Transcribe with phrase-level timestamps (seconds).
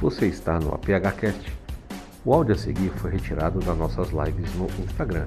[0.00, 1.52] Você está no APHcast.
[2.24, 5.26] O áudio a seguir foi retirado das nossas lives no Instagram.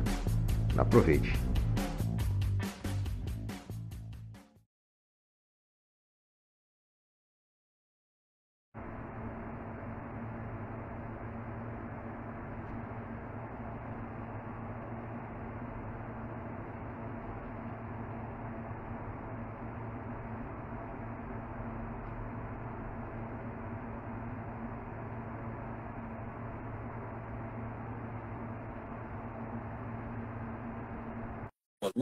[0.76, 1.47] Aproveite.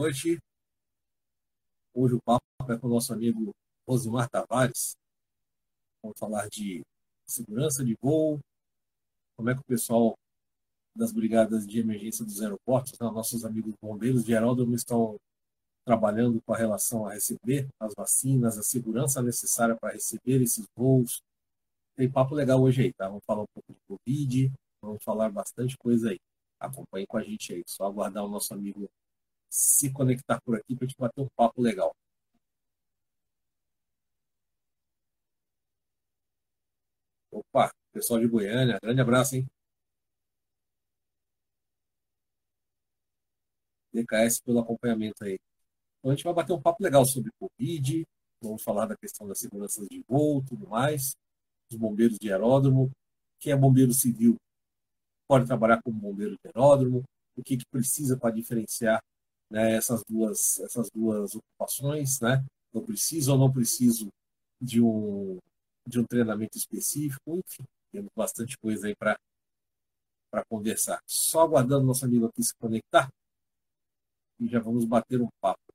[0.06, 0.38] Noite.
[1.92, 3.50] Hoje o papo é com o nosso amigo
[3.88, 4.94] Rosimar Tavares.
[6.00, 6.82] Vamos falar de
[7.28, 8.38] segurança de voo,
[9.36, 10.14] como é que o pessoal
[10.94, 15.16] das brigadas de emergência dos aeroportos, né, nossos amigos bombeiros aeródromo estão
[15.84, 21.20] trabalhando com a relação a receber as vacinas, a segurança necessária para receber esses voos.
[21.96, 23.08] Tem papo legal hoje aí, tá?
[23.08, 26.18] Vamos falar um pouco de Covid, vamos falar bastante coisa aí.
[26.60, 28.88] Acompanhe com a gente aí, só aguardar o nosso amigo
[29.50, 31.94] se conectar por aqui para a gente bater um papo legal.
[37.30, 39.46] Opa, pessoal de Goiânia, grande abraço, hein?
[43.92, 45.38] DKS pelo acompanhamento aí.
[45.98, 48.04] Então a gente vai bater um papo legal sobre Covid,
[48.42, 51.16] vamos falar da questão da segurança de voo, tudo mais,
[51.70, 52.90] os bombeiros de aeródromo,
[53.40, 54.36] quem é bombeiro civil
[55.28, 57.02] pode trabalhar como bombeiro de aeródromo,
[57.36, 59.00] o que, que precisa para diferenciar
[59.50, 62.44] né, essas, duas, essas duas ocupações, né?
[62.72, 64.08] Eu preciso ou não preciso
[64.60, 65.38] de um,
[65.86, 69.16] de um treinamento específico, enfim, temos bastante coisa aí para
[70.48, 71.00] conversar.
[71.06, 73.08] Só aguardando nosso amigo aqui se conectar
[74.38, 75.65] e já vamos bater um papo.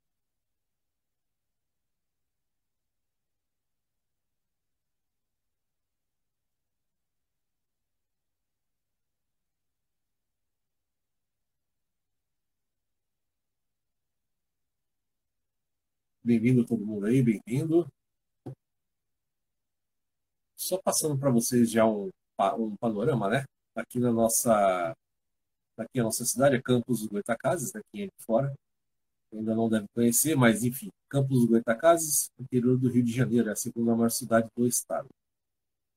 [16.24, 17.88] Bem-vindo todo mundo aí, bem-vindo.
[20.56, 22.10] Só passando para vocês já um,
[22.60, 23.44] um panorama, né?
[23.76, 24.96] Aqui na nossa
[25.78, 28.54] aqui a nossa cidade é Campos dos Goitacazes, é de fora
[29.34, 33.54] ainda não deve conhecer, mas enfim, Campos dos Goitacazes, interior do Rio de Janeiro, é
[33.54, 35.08] a segunda maior cidade do estado.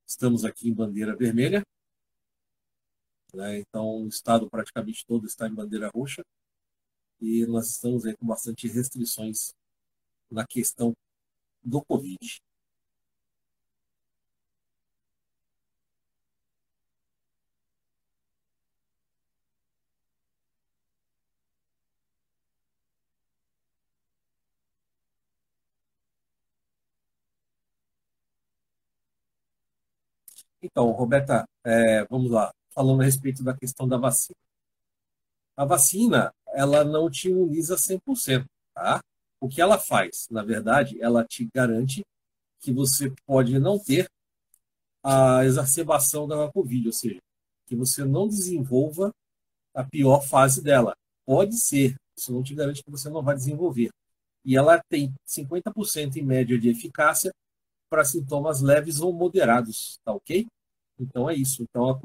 [0.06, 1.62] Estamos aqui em bandeira vermelha,
[3.32, 3.58] né?
[3.58, 6.22] então o estado praticamente todo está em bandeira roxa
[7.20, 9.52] e nós estamos aí com bastante restrições
[10.30, 10.94] na questão
[11.64, 12.18] do Covid.
[30.62, 34.36] Então, Roberta, é, vamos lá, falando a respeito da questão da vacina.
[35.56, 39.00] A vacina, ela não te imuniza 100%, tá?
[39.44, 42.02] O que ela faz, na verdade, ela te garante
[42.60, 44.08] que você pode não ter
[45.02, 47.20] a exacerbação da Covid, ou seja,
[47.66, 49.12] que você não desenvolva
[49.74, 50.96] a pior fase dela.
[51.26, 53.90] Pode ser, isso não te garante que você não vai desenvolver.
[54.46, 57.30] E ela tem 50% em média de eficácia
[57.90, 60.46] para sintomas leves ou moderados, tá ok?
[60.98, 61.62] Então é isso.
[61.64, 62.00] Então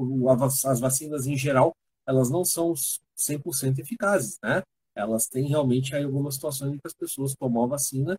[0.67, 1.73] as vacinas em geral,
[2.05, 2.73] elas não são
[3.17, 4.61] 100% eficazes, né?
[4.99, 8.17] Elas têm realmente aí algumas situações em que as pessoas tomam a vacina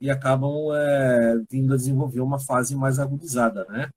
[0.00, 3.90] e acabam é, vindo a desenvolver uma fase mais agudizada, né?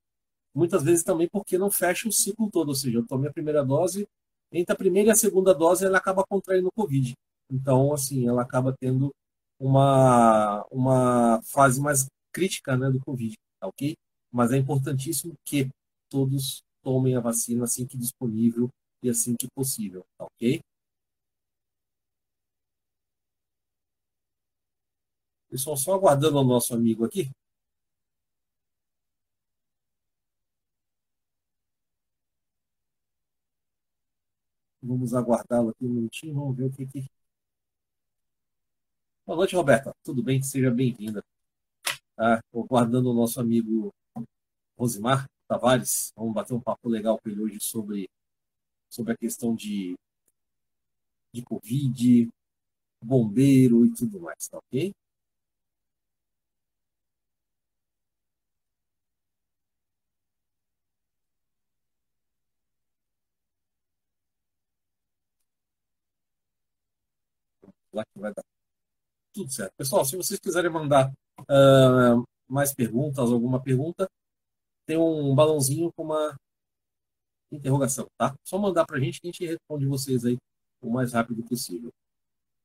[0.53, 3.63] Muitas vezes também porque não fecha o ciclo todo, ou seja, eu tomei a primeira
[3.63, 4.07] dose,
[4.51, 7.13] entre a primeira e a segunda dose ela acaba contraindo o Covid.
[7.49, 9.11] Então, assim, ela acaba tendo
[9.59, 13.95] uma, uma fase mais crítica né, do Covid, tá ok?
[14.31, 15.69] Mas é importantíssimo que
[16.09, 18.69] todos tomem a vacina assim que disponível
[19.03, 20.59] e assim que possível, tá ok?
[25.51, 27.29] Pessoal, só aguardando o nosso amigo aqui.
[34.81, 37.05] Vamos aguardá-lo aqui um minutinho, vamos ver o que, que.
[39.25, 39.93] Boa noite, Roberta.
[40.03, 40.41] Tudo bem?
[40.41, 41.23] Seja bem-vinda.
[42.15, 42.41] Tá?
[42.53, 43.93] Aguardando o nosso amigo
[44.77, 46.13] Rosimar Tavares.
[46.15, 48.09] Vamos bater um papo legal com ele hoje sobre,
[48.89, 49.95] sobre a questão de,
[51.33, 52.29] de Covid,
[53.03, 54.93] bombeiro e tudo mais, tá ok?
[67.93, 68.43] Lá que vai dar
[69.33, 69.73] tudo certo.
[69.77, 71.11] Pessoal, se vocês quiserem mandar
[71.41, 74.09] uh, mais perguntas, alguma pergunta,
[74.85, 76.35] tem um balãozinho com uma
[77.51, 78.35] interrogação, tá?
[78.43, 80.37] Só mandar para a gente que a gente responde vocês aí
[80.81, 81.91] o mais rápido possível.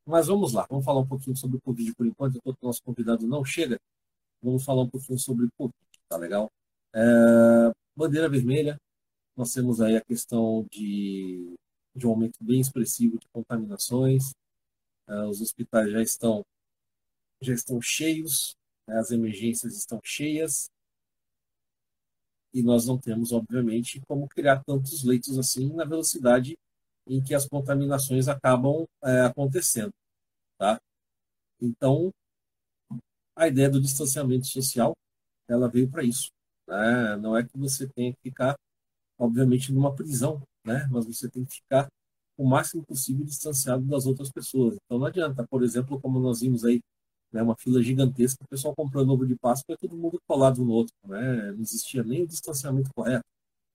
[0.06, 2.82] Mas vamos lá, vamos falar um pouquinho sobre o Covid por enquanto, enquanto o nosso
[2.82, 3.78] convidado não chega.
[4.42, 5.74] Vamos falar um pouquinho sobre o Covid,
[6.08, 6.50] tá legal?
[6.94, 8.76] É, bandeira vermelha,
[9.36, 11.54] nós temos aí a questão de,
[11.94, 14.32] de um aumento bem expressivo de contaminações.
[15.08, 16.44] É, os hospitais já estão,
[17.40, 18.56] já estão cheios,
[18.86, 18.98] né?
[18.98, 20.70] as emergências estão cheias,
[22.52, 26.56] e nós não temos, obviamente, como criar tantos leitos assim na velocidade
[27.06, 29.92] em que as contaminações acabam é, acontecendo.
[30.58, 30.80] Tá?
[31.60, 32.10] Então,
[33.36, 34.94] a ideia do distanciamento social
[35.46, 36.30] ela veio para isso.
[36.66, 37.16] Né?
[37.16, 38.56] Não é que você tenha que ficar,
[39.18, 40.88] obviamente, numa prisão, né?
[40.90, 41.86] mas você tem que ficar
[42.36, 44.76] o máximo possível distanciado das outras pessoas.
[44.84, 46.80] Então, não adianta, por exemplo, como nós vimos aí
[47.32, 50.72] né, uma fila gigantesca, o pessoal comprando ovo de Páscoa e todo mundo colado no
[50.72, 50.94] outro.
[51.04, 51.52] Né?
[51.52, 53.24] Não existia nem o distanciamento correto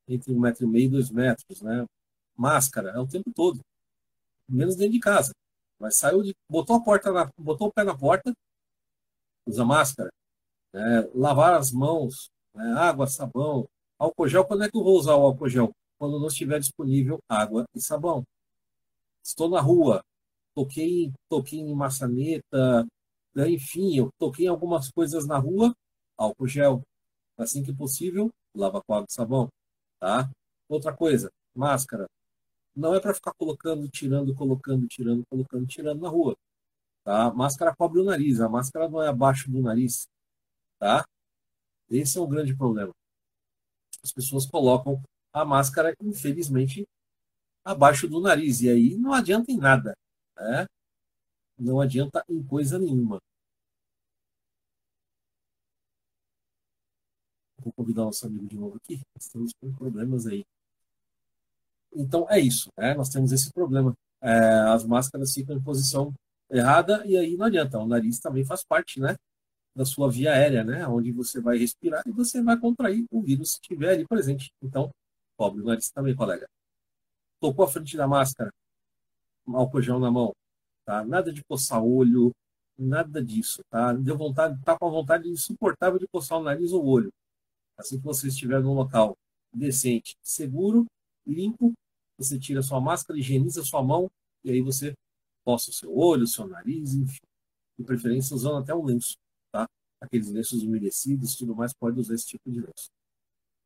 [0.08, 1.62] entre um metro e meio e dois metros.
[1.62, 1.86] Né?
[2.36, 3.60] Máscara, é o tempo todo.
[4.48, 5.32] Menos dentro de casa.
[5.80, 6.36] Mas saiu de.
[6.50, 8.32] botou a porta na, botou o pé na porta,
[9.48, 10.10] usa máscara.
[10.74, 11.10] Né?
[11.16, 12.74] Lavar as mãos, né?
[12.74, 13.68] água, sabão,
[13.98, 14.46] álcool gel.
[14.46, 15.72] Quando é que eu vou usar o álcool gel?
[15.98, 18.24] Quando não estiver disponível água e sabão.
[19.24, 20.04] Estou na rua,
[20.56, 22.86] toquei, toquei em maçaneta,
[23.34, 23.50] né?
[23.50, 25.74] Enfim, eu toquei algumas coisas na rua,
[26.18, 26.82] álcool gel.
[27.38, 29.50] Assim que possível, lava com água e sabão.
[30.00, 30.30] Tá?
[30.70, 32.08] Outra coisa, máscara.
[32.76, 36.36] Não é para ficar colocando, tirando, colocando, tirando, colocando, tirando na rua.
[37.04, 37.32] Tá?
[37.34, 40.08] Máscara cobre o nariz, a máscara não é abaixo do nariz.
[40.80, 41.06] Tá?
[41.90, 42.94] Esse é um grande problema.
[44.04, 45.02] As pessoas colocam
[45.34, 46.88] a máscara, infelizmente,
[47.64, 48.62] abaixo do nariz.
[48.62, 49.96] E aí não adianta em nada.
[50.38, 50.66] Né?
[51.58, 53.20] Não adianta em coisa nenhuma.
[57.60, 59.02] Vou convidar nosso amigo de novo aqui.
[59.20, 60.44] Estamos com problemas aí.
[61.94, 62.94] Então é isso, né?
[62.96, 63.94] Nós temos esse problema.
[64.22, 64.32] É,
[64.74, 66.14] as máscaras ficam em posição
[66.50, 67.78] errada e aí não adianta.
[67.80, 69.16] O nariz também faz parte, né?
[69.76, 70.88] Da sua via aérea, né?
[70.88, 74.52] Onde você vai respirar e você vai contrair o vírus se estiver ali presente.
[74.62, 74.90] Então,
[75.38, 76.48] pobre o nariz também, colega.
[77.42, 78.52] Tocou a frente da máscara,
[79.48, 80.32] álcool gel na mão,
[80.86, 81.04] tá?
[81.04, 82.32] Nada de coçar olho,
[82.78, 83.94] nada disso, tá?
[83.94, 87.12] Deu vontade, tá com a vontade insuportável de coçar o nariz ou o olho.
[87.78, 89.18] Assim que você estiver num local
[89.52, 90.86] decente, seguro,
[91.26, 91.74] limpo,
[92.18, 94.10] você tira sua máscara, higieniza sua mão
[94.44, 94.94] e aí você
[95.44, 97.26] coça o seu olho, o seu nariz, enfim.
[97.78, 99.16] De preferência usando até um lenço,
[99.52, 99.68] tá?
[100.00, 102.92] Aqueles lenços umedecidos, tudo mais, pode usar esse tipo de lenço.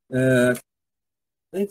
[0.09, 0.53] É,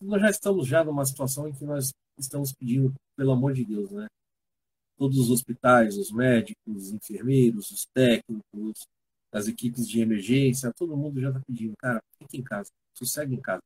[0.03, 3.91] nós já estamos já numa situação em que nós estamos pedindo, pelo amor de Deus,
[3.91, 4.07] né?
[4.97, 8.87] todos os hospitais, os médicos, os enfermeiros, os técnicos,
[9.33, 13.41] as equipes de emergência, todo mundo já está pedindo, cara, fique em casa, sossegue em
[13.41, 13.63] casa.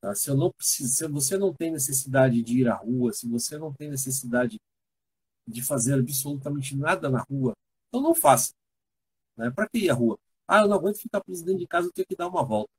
[0.00, 0.14] Tá?
[0.14, 3.58] Se, eu não preciso, se você não tem necessidade de ir à rua, se você
[3.58, 4.58] não tem necessidade
[5.46, 7.54] de fazer absolutamente nada na rua,
[7.88, 8.52] então não faça.
[9.36, 9.50] Né?
[9.50, 10.18] Para que ir à rua?
[10.46, 12.70] Ah, eu não aguento ficar preso dentro de casa, eu tenho que dar uma volta.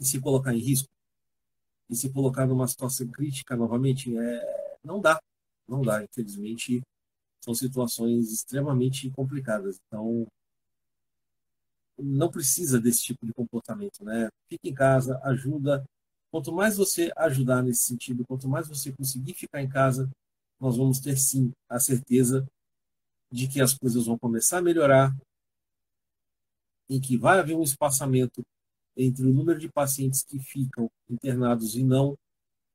[0.00, 0.88] E se colocar em risco?
[1.88, 4.16] E se colocar numa situação crítica novamente?
[4.16, 4.78] É...
[4.84, 5.20] Não dá.
[5.66, 6.80] Não dá, infelizmente,
[7.40, 9.78] são situações extremamente complicadas.
[9.86, 10.26] Então,
[11.98, 14.28] não precisa desse tipo de comportamento, né?
[14.48, 15.84] Fique em casa, ajuda.
[16.30, 20.08] Quanto mais você ajudar nesse sentido, quanto mais você conseguir ficar em casa,
[20.60, 22.46] nós vamos ter sim a certeza
[23.30, 25.14] de que as coisas vão começar a melhorar,
[26.88, 28.42] em que vai haver um espaçamento
[28.98, 32.18] entre o número de pacientes que ficam internados e não,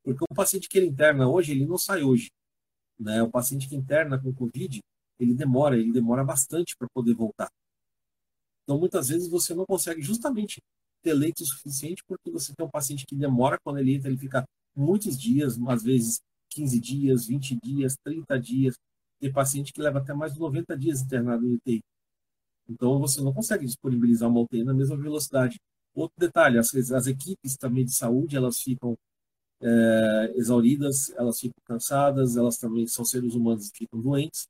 [0.04, 2.32] porque o paciente que ele interna hoje, ele não sai hoje.
[2.98, 3.22] Né?
[3.22, 4.80] O paciente que interna com Covid,
[5.20, 7.50] ele demora, ele demora bastante para poder voltar.
[8.64, 10.62] Então, muitas vezes você não consegue justamente
[11.02, 14.46] ter leito suficiente porque você tem um paciente que demora quando ele entra, ele fica
[14.74, 16.20] muitos dias, às vezes
[16.52, 18.76] 15 dias, 20 dias, 30 dias.
[19.20, 21.82] Tem paciente que leva até mais de 90 dias internado em UTI.
[22.70, 25.58] Então, você não consegue disponibilizar uma UTI na mesma velocidade.
[25.96, 28.96] Outro detalhe, as, as equipes também de saúde, elas ficam
[29.62, 34.48] é, exauridas, elas ficam cansadas, elas também são seres humanos e ficam doentes.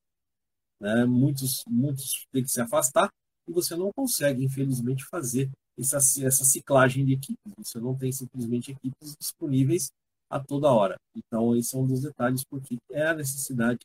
[0.79, 1.05] Né?
[1.05, 3.09] Muitos, muitos têm que se afastar
[3.47, 7.53] e você não consegue, infelizmente, fazer essa, essa ciclagem de equipes.
[7.57, 9.91] Você não tem simplesmente equipes disponíveis
[10.29, 10.95] a toda hora.
[11.15, 13.79] Então, esse é um dos detalhes porque é a necessidade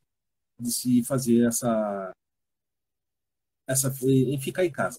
[0.61, 2.13] de se fazer essa,
[3.67, 4.99] essa em ficar em casa.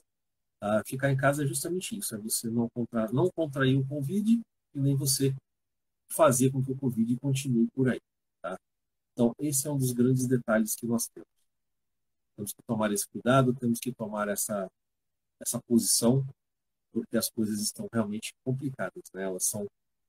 [0.60, 0.84] Tá?
[0.86, 4.42] Ficar em casa é justamente isso, é você não, contra, não contrair o Covid
[4.76, 5.34] e nem você
[6.12, 8.02] fazer com que o Covid continue por aí.
[8.42, 8.58] Tá?
[9.14, 11.28] Então, esse é um dos grandes detalhes que nós temos.
[12.36, 14.68] Temos que tomar esse cuidado, temos que tomar essa,
[15.42, 16.26] essa posição
[16.92, 19.24] porque as coisas estão realmente complicadas, né?
[19.24, 19.68] Elas são,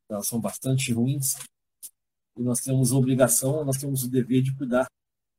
[0.09, 1.37] elas são bastante ruins
[2.37, 4.87] e nós temos a obrigação, nós temos o dever de cuidar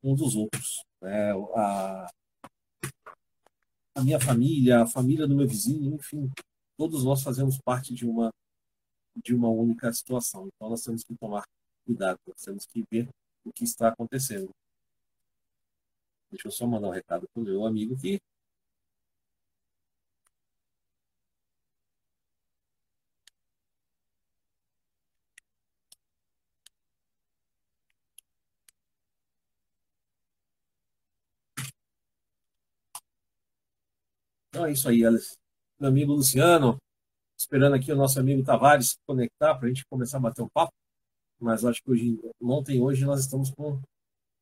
[0.02, 0.84] um dos outros.
[1.00, 1.32] Né?
[1.56, 2.08] A,
[3.94, 6.30] a minha família, a família do meu vizinho, enfim,
[6.76, 8.30] todos nós fazemos parte de uma
[9.14, 10.48] de uma única situação.
[10.48, 11.44] Então nós temos que tomar
[11.84, 13.08] cuidado, nós temos que ver
[13.44, 14.50] o que está acontecendo.
[16.30, 18.18] Deixa eu só mandar um recado para o meu amigo aqui.
[34.62, 35.36] Então é isso aí, Alice.
[35.80, 36.78] Meu amigo Luciano,
[37.36, 40.72] esperando aqui o nosso amigo Tavares conectar para a gente começar a bater um papo.
[41.40, 43.80] Mas acho que hoje, ontem hoje nós estamos com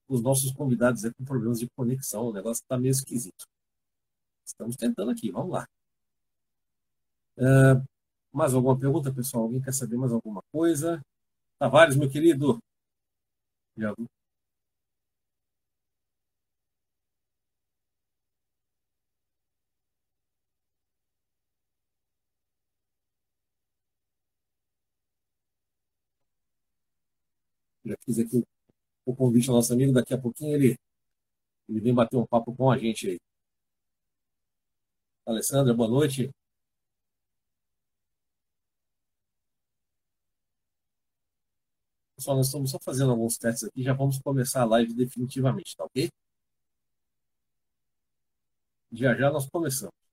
[0.09, 2.27] os nossos convidados é com problemas de conexão.
[2.27, 3.47] O negócio está meio esquisito.
[4.45, 5.67] Estamos tentando aqui, vamos lá.
[7.39, 7.83] Uh,
[8.31, 9.45] mais alguma pergunta, pessoal?
[9.45, 11.01] Alguém quer saber mais alguma coisa?
[11.59, 12.59] Tavares, meu querido.
[13.75, 13.95] Já
[27.91, 28.45] Já fiz aqui
[29.05, 29.93] o convite ao nosso amigo.
[29.93, 30.79] Daqui a pouquinho ele,
[31.69, 33.19] ele vem bater um papo com a gente aí.
[35.27, 36.31] Alessandra, boa noite.
[42.15, 45.85] Pessoal, nós estamos só fazendo alguns testes aqui, já vamos começar a live definitivamente, tá
[45.85, 46.11] ok?
[48.93, 50.10] Já já nós começamos.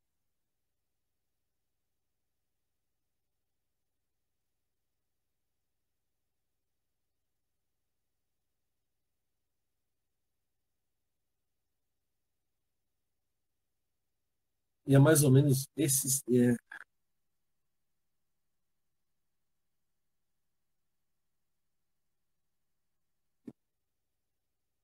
[14.88, 16.24] E é mais ou menos esses.
[16.30, 16.56] É...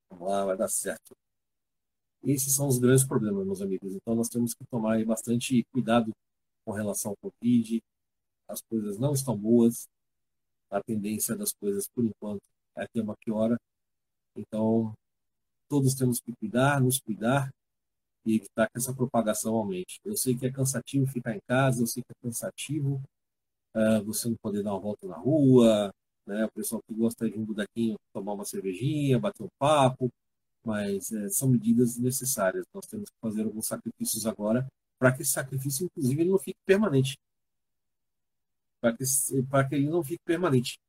[0.10, 1.16] Vamos lá, vai dar certo.
[2.24, 3.94] Esses são os grandes problemas, meus amigos.
[3.96, 6.12] Então, nós temos que tomar bastante cuidado
[6.66, 7.82] com relação ao Covid.
[8.48, 9.88] As coisas não estão boas.
[10.70, 12.42] A tendência das coisas, por enquanto,
[12.78, 13.58] é ter uma piora.
[14.36, 14.94] Então,
[15.70, 17.50] todos temos que cuidar, nos cuidar
[18.26, 20.00] e evitar que essa propagação aumente.
[20.06, 23.02] Eu sei que é cansativo ficar em casa, eu sei que é cansativo
[23.76, 25.94] uh, você não poder dar uma volta na rua,
[26.26, 26.46] né?
[26.46, 30.10] o pessoal que gosta de um bonequinho tomar uma cervejinha, bater um papo,
[30.64, 32.66] mas uh, são medidas necessárias.
[32.74, 34.68] Nós temos que fazer alguns sacrifícios agora
[35.00, 37.18] para que esse sacrifício, inclusive, ele não fique permanente.
[38.80, 39.04] Para que,
[39.70, 40.80] que ele não fique permanente.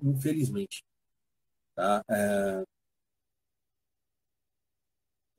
[0.00, 0.84] Infelizmente.
[1.74, 2.02] Tá?
[2.08, 2.69] Uh,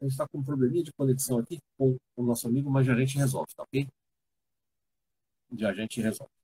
[0.02, 2.94] a gente está com um probleminha de conexão aqui com o nosso amigo, mas já
[2.94, 3.88] a gente resolve, tá ok?
[5.56, 6.41] Já a gente resolve.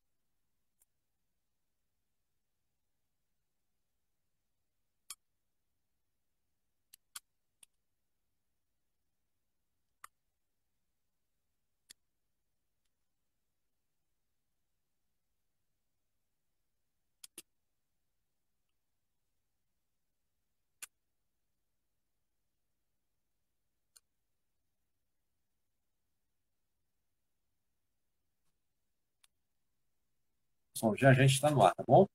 [30.78, 32.06] Pessoal, já a gente está no ar, tá bom?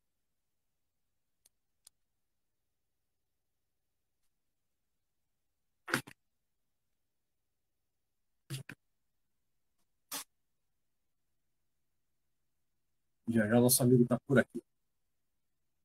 [13.28, 14.62] Já já nosso amigo está por aqui.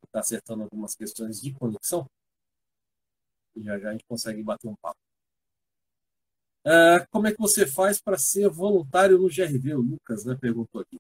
[0.03, 2.07] Está acertando algumas questões de conexão.
[3.55, 4.99] Já já a gente consegue bater um papo.
[6.63, 9.73] Uh, como é que você faz para ser voluntário no GRV?
[9.75, 10.99] O Lucas né, perguntou aqui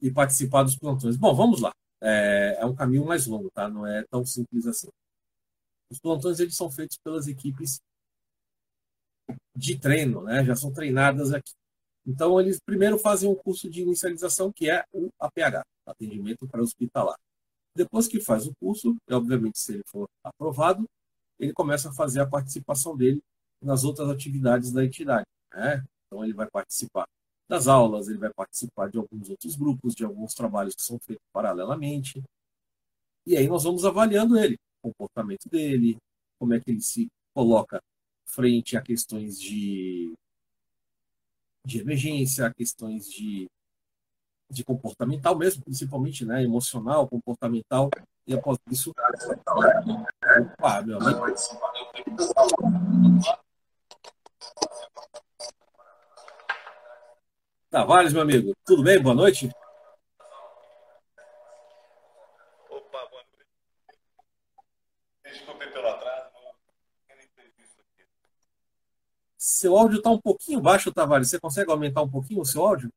[0.00, 1.16] e participar dos plantões.
[1.16, 1.72] Bom, vamos lá.
[2.00, 3.68] É, é, um caminho mais longo, tá?
[3.68, 4.88] Não é tão simples assim.
[5.90, 7.80] Os plantões eles são feitos pelas equipes
[9.56, 10.44] de treino, né?
[10.44, 11.52] Já são treinadas aqui.
[12.06, 17.18] Então eles primeiro fazem um curso de inicialização que é o APH, atendimento para hospitalar.
[17.74, 20.88] Depois que faz o curso, e obviamente se ele for aprovado,
[21.38, 23.22] ele começa a fazer a participação dele
[23.60, 25.26] nas outras atividades da entidade.
[25.52, 25.84] Né?
[26.06, 27.06] Então ele vai participar
[27.48, 31.24] das aulas, ele vai participar de alguns outros grupos, de alguns trabalhos que são feitos
[31.32, 32.22] paralelamente.
[33.26, 35.96] E aí nós vamos avaliando ele, o comportamento dele,
[36.38, 37.82] como é que ele se coloca
[38.26, 40.12] frente a questões de,
[41.64, 43.48] de emergência, a questões de,
[44.50, 47.90] de comportamental mesmo, principalmente, né, emocional, comportamental,
[48.26, 48.92] e após isso,
[50.58, 51.24] opa, meu amigo,
[57.78, 59.00] Tavares, meu amigo, tudo bem?
[59.00, 59.48] Boa noite.
[62.68, 63.46] Opa, boa noite.
[65.22, 66.32] Desculpe pelo atraso,
[69.36, 71.30] Seu áudio está um pouquinho baixo, Tavares.
[71.30, 72.92] Você consegue aumentar um pouquinho o seu áudio?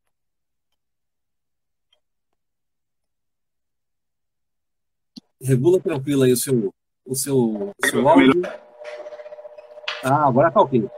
[5.40, 6.74] Regula tranquilo aí o seu,
[7.06, 8.42] o seu, o seu áudio.
[10.04, 10.90] Ah, agora tá ok.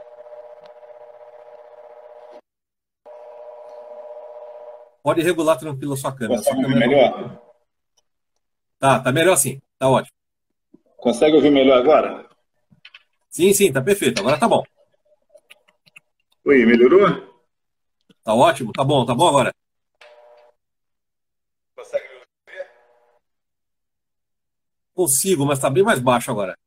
[5.03, 6.41] Pode regular tranquilo a sua câmera.
[6.41, 7.41] Sua câmera melhor?
[8.79, 9.61] Tá, tá melhor assim.
[9.77, 10.15] Tá ótimo.
[10.95, 12.29] Consegue ouvir melhor agora?
[13.29, 14.21] Sim, sim, tá perfeito.
[14.21, 14.63] Agora tá bom.
[16.45, 17.33] Oi, melhorou?
[18.23, 19.53] Tá ótimo, tá bom, tá bom agora.
[21.75, 22.71] Consegue me ouvir?
[24.93, 26.57] Consigo, mas tá bem mais baixo agora.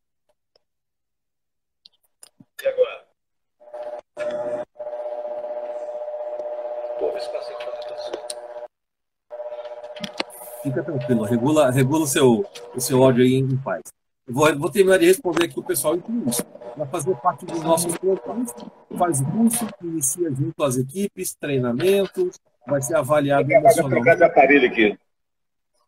[10.67, 12.45] Fica tranquilo, regula, regula o, seu,
[12.75, 13.83] o seu áudio aí em paz.
[14.27, 16.45] Vou, vou terminar de responder aqui o pessoal e isso.
[16.75, 18.53] Para fazer parte dos nossos programas,
[18.99, 24.25] faz o curso, inicia junto às equipes, treinamentos, vai ser avaliado emocionalmente.
[24.25, 24.99] aparelho aqui.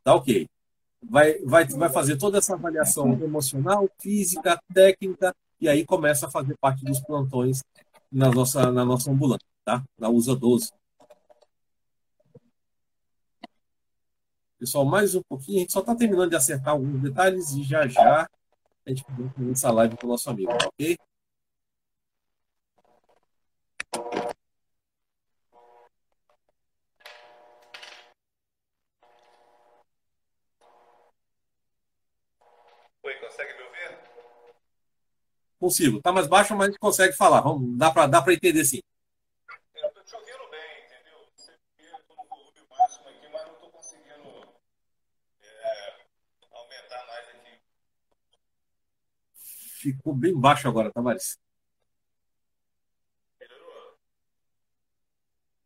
[0.05, 0.47] Tá ok.
[1.11, 6.57] Vai, vai, vai fazer toda essa avaliação emocional, física, técnica, e aí começa a fazer
[6.61, 7.65] parte dos plantões
[8.13, 9.83] na nossa, na nossa ambulância, tá?
[9.99, 10.71] Na USA 12.
[14.59, 17.87] Pessoal, mais um pouquinho, a gente só está terminando de acertar alguns detalhes e já
[17.87, 18.29] já
[18.85, 20.97] a gente começa essa live com o nosso amigo, tá ok?
[33.03, 33.99] Oi, consegue me ouvir?
[35.61, 36.01] Consigo.
[36.03, 37.41] Tá mais baixo, mas a gente consegue falar.
[37.43, 38.81] Vamos, dá para dá entender sim.
[39.75, 41.19] Eu tô te ouvindo bem, entendeu?
[41.37, 44.49] Você vê no volume máximo aqui, mas não tô conseguindo
[45.41, 45.97] é,
[46.53, 47.61] aumentar mais aqui.
[49.97, 51.39] Ficou bem baixo agora, Tavares.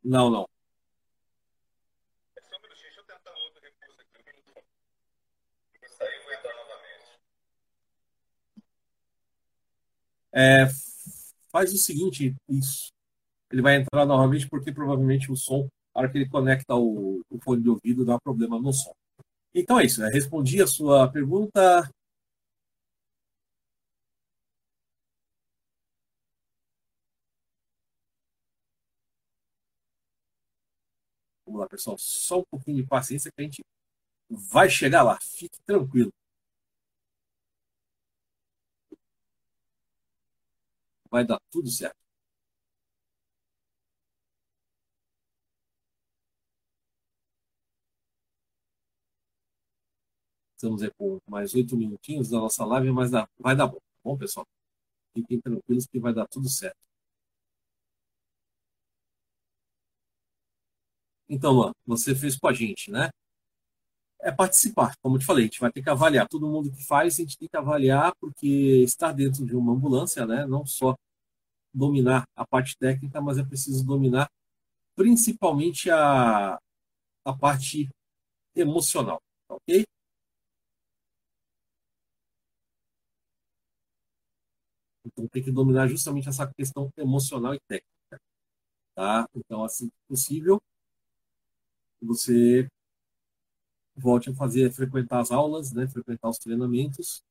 [0.04, 0.48] Não, não.
[10.32, 10.66] É um.
[10.66, 10.92] Um
[11.50, 12.90] faz o seguinte, isso.
[13.50, 17.38] Ele vai entrar novamente porque provavelmente o som, na hora que ele conecta o, o
[17.42, 18.92] fone de ouvido, dá problema no som.
[19.54, 20.00] Então é isso.
[20.00, 20.10] né?
[20.10, 21.90] Respondi a sua pergunta.
[31.52, 31.96] Vamos lá, pessoal.
[31.98, 33.62] Só um pouquinho de paciência que a gente
[34.30, 35.18] vai chegar lá.
[35.22, 36.12] Fique tranquilo.
[41.10, 41.96] Vai dar tudo certo.
[50.56, 53.78] Estamos aí com mais oito minutinhos da nossa live, mas vai dar bom.
[54.02, 54.46] Bom, pessoal?
[55.14, 56.78] Fiquem tranquilos que vai dar tudo certo.
[61.32, 63.08] Então, Luan, você fez com a gente, né?
[64.20, 66.28] É participar, como eu te falei, a gente vai ter que avaliar.
[66.28, 68.46] Todo mundo que faz, a gente tem que avaliar, porque
[68.84, 70.46] estar dentro de uma ambulância, né?
[70.46, 70.94] Não só
[71.74, 74.28] dominar a parte técnica, mas é preciso dominar
[74.96, 76.54] principalmente a,
[77.24, 77.88] a parte
[78.56, 79.84] emocional, ok?
[85.04, 87.86] Então tem que dominar justamente essa questão emocional e técnica,
[88.94, 89.26] tá?
[89.34, 90.60] Então, assim que possível,
[92.04, 92.68] você
[93.96, 95.86] volte a fazer, frequentar as aulas, né?
[95.88, 97.22] Frequentar os treinamentos,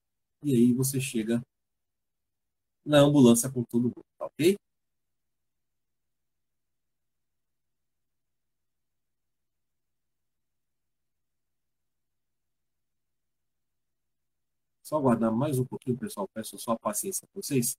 [0.44, 1.42] e aí você chega
[2.86, 4.56] na ambulância com todo mundo, tá ok?
[14.84, 16.28] Só aguardar mais um pouquinho, pessoal.
[16.34, 17.76] Peço só a paciência para vocês.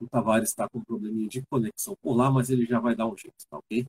[0.00, 3.06] O Tavares está com um probleminha de conexão por lá, mas ele já vai dar
[3.06, 3.86] um jeito, tá ok?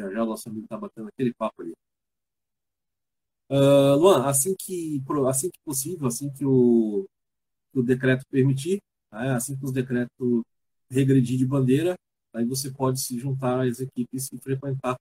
[0.00, 1.74] Já já o nosso amigo está batendo aquele papo ali.
[3.50, 7.04] Uh, Luan, assim que, assim que possível, assim que o,
[7.74, 8.80] o decreto permitir,
[9.12, 10.42] né, assim que os decretos
[10.88, 11.96] regredir de bandeira,
[12.32, 14.96] aí você pode se juntar às equipes e frequentar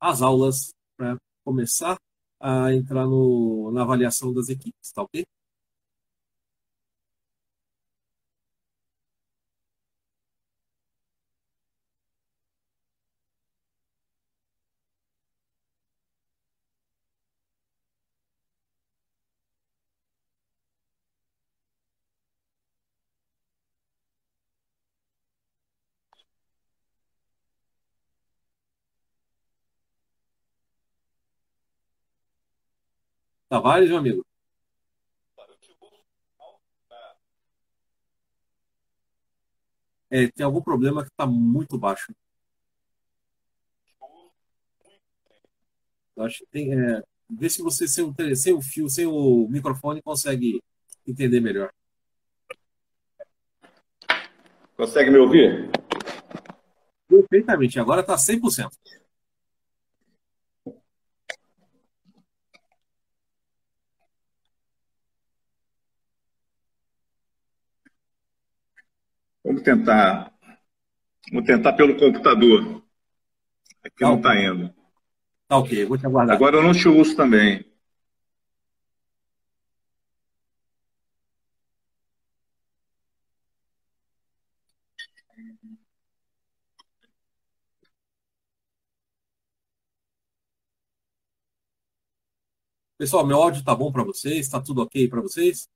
[0.00, 1.96] as aulas para começar
[2.40, 5.24] a entrar no, na avaliação das equipes, tá ok?
[33.48, 34.24] Tavares, meu amigo?
[40.10, 42.12] É, tem algum problema que está muito baixo.
[46.16, 46.72] Eu acho que tem.
[46.74, 50.62] É, vê se você, sem o, sem o fio, sem o microfone, consegue
[51.06, 51.70] entender melhor.
[54.76, 55.70] Consegue me ouvir?
[57.08, 58.70] Perfeitamente, agora está 100%.
[69.48, 70.30] Vamos tentar.
[71.32, 72.84] Vamos tentar pelo computador.
[73.82, 74.74] Aqui tá não está indo.
[75.48, 76.36] Tá ok, vou te aguardar.
[76.36, 77.64] Agora eu não te uso também.
[92.98, 94.40] Pessoal, meu áudio tá bom para vocês?
[94.40, 95.70] Está tudo ok para vocês?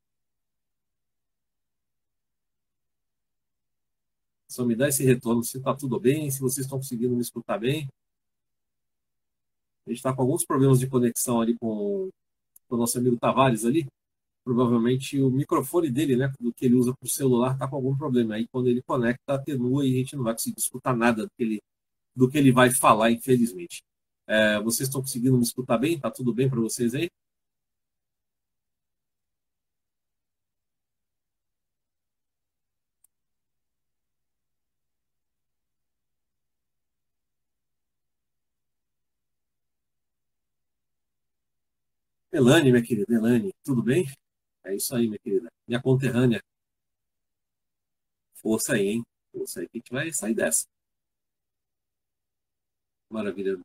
[4.52, 7.58] Só me dá esse retorno se está tudo bem, se vocês estão conseguindo me escutar
[7.58, 7.88] bem.
[9.86, 12.10] A gente está com alguns problemas de conexão ali com,
[12.68, 13.86] com o nosso amigo Tavares ali.
[14.44, 17.96] Provavelmente o microfone dele, né, do que ele usa para o celular, está com algum
[17.96, 18.34] problema.
[18.34, 21.42] Aí quando ele conecta, atenua e a gente não vai conseguir escutar nada do que
[21.42, 21.62] ele,
[22.14, 23.82] do que ele vai falar, infelizmente.
[24.26, 25.98] É, vocês estão conseguindo me escutar bem?
[25.98, 27.08] Tá tudo bem para vocês aí?
[42.32, 44.06] Elane, minha querida, Elane, tudo bem?
[44.64, 45.52] É isso aí, minha querida.
[45.68, 46.42] Minha conterrânea.
[48.34, 49.02] Força aí, hein?
[49.30, 50.64] Força aí que a gente vai sair dessa.
[53.10, 53.60] Maravilha.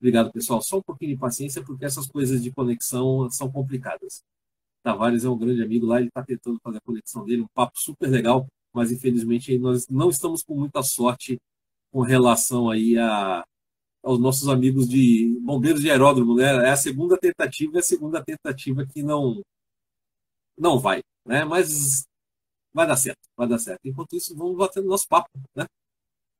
[0.00, 0.60] Obrigado, pessoal.
[0.62, 4.24] Só um pouquinho de paciência, porque essas coisas de conexão são complicadas.
[4.82, 7.78] Tavares é um grande amigo lá, ele está tentando fazer a conexão dele, um papo
[7.78, 11.38] super legal, mas infelizmente nós não estamos com muita sorte
[11.92, 13.44] com relação aí a,
[14.02, 16.44] aos nossos amigos de bombeiros de aeródromo, né?
[16.66, 19.42] É a segunda tentativa, é a segunda tentativa que não
[20.56, 21.44] não vai, né?
[21.44, 22.04] Mas
[22.72, 23.80] vai dar certo, vai dar certo.
[23.84, 25.66] Enquanto isso, vamos batendo nosso papo, né?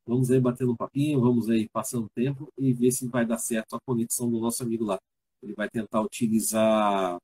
[0.07, 3.77] Vamos aí batendo um papinho, vamos aí passando tempo e ver se vai dar certo
[3.77, 4.99] a conexão do nosso amigo lá.
[5.43, 7.19] Ele vai tentar utilizar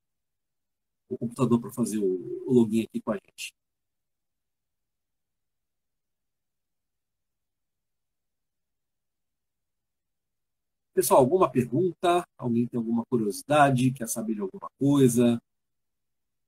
[1.08, 3.52] o computador para fazer o, login aqui com a gente.
[10.96, 12.26] Pessoal, alguma pergunta?
[12.38, 13.92] Alguém tem alguma curiosidade?
[13.92, 15.38] Quer saber de alguma coisa?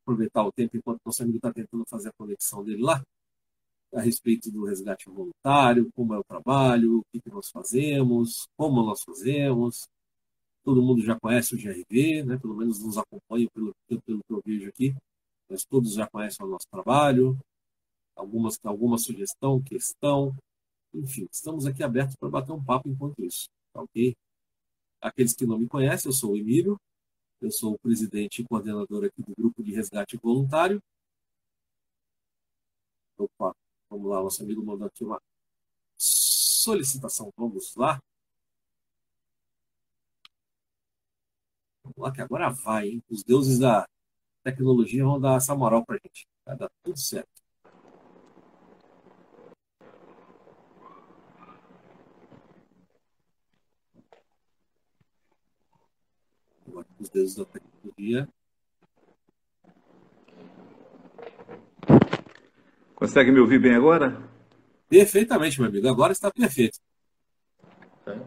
[0.01, 3.03] Aproveitar o tempo enquanto nosso amigo está tentando fazer a conexão dele lá,
[3.93, 8.83] a respeito do resgate voluntário, como é o trabalho, o que, que nós fazemos, como
[8.83, 9.87] nós fazemos.
[10.65, 12.39] Todo mundo já conhece o GRV, né?
[12.39, 14.97] pelo menos nos acompanha pelo, pelo que eu vejo aqui,
[15.47, 17.39] mas todos já conhecem o nosso trabalho.
[18.17, 20.35] Algumas, alguma sugestão, questão,
[20.95, 24.17] enfim, estamos aqui abertos para bater um papo enquanto isso, tá ok?
[25.01, 26.79] Aqueles que não me conhecem, eu sou o Emílio,
[27.41, 30.83] eu sou o presidente e coordenador aqui do Grupo de Resgate Voluntário.
[33.17, 33.55] Opa,
[33.91, 35.21] vamos lá, nosso amigo mandou aqui uma
[35.97, 37.33] solicitação.
[37.37, 38.01] Vamos lá.
[41.83, 43.03] Vamos lá, que agora vai, hein?
[43.09, 43.89] Os deuses da
[44.45, 46.27] tecnologia vão dar essa moral pra gente.
[46.45, 47.38] Vai dar tudo certo.
[56.99, 58.29] Os deuses da tecnologia.
[62.95, 64.21] Consegue me ouvir bem agora?
[64.89, 65.89] Perfeitamente, meu amigo.
[65.89, 66.79] Agora está perfeito.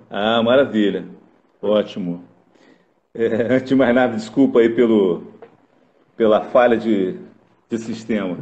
[0.09, 1.07] Ah, maravilha.
[1.61, 2.23] Ótimo.
[3.13, 5.33] É, antes de mais nada, desculpa aí pelo,
[6.15, 7.19] pela falha de,
[7.69, 8.37] de sistema.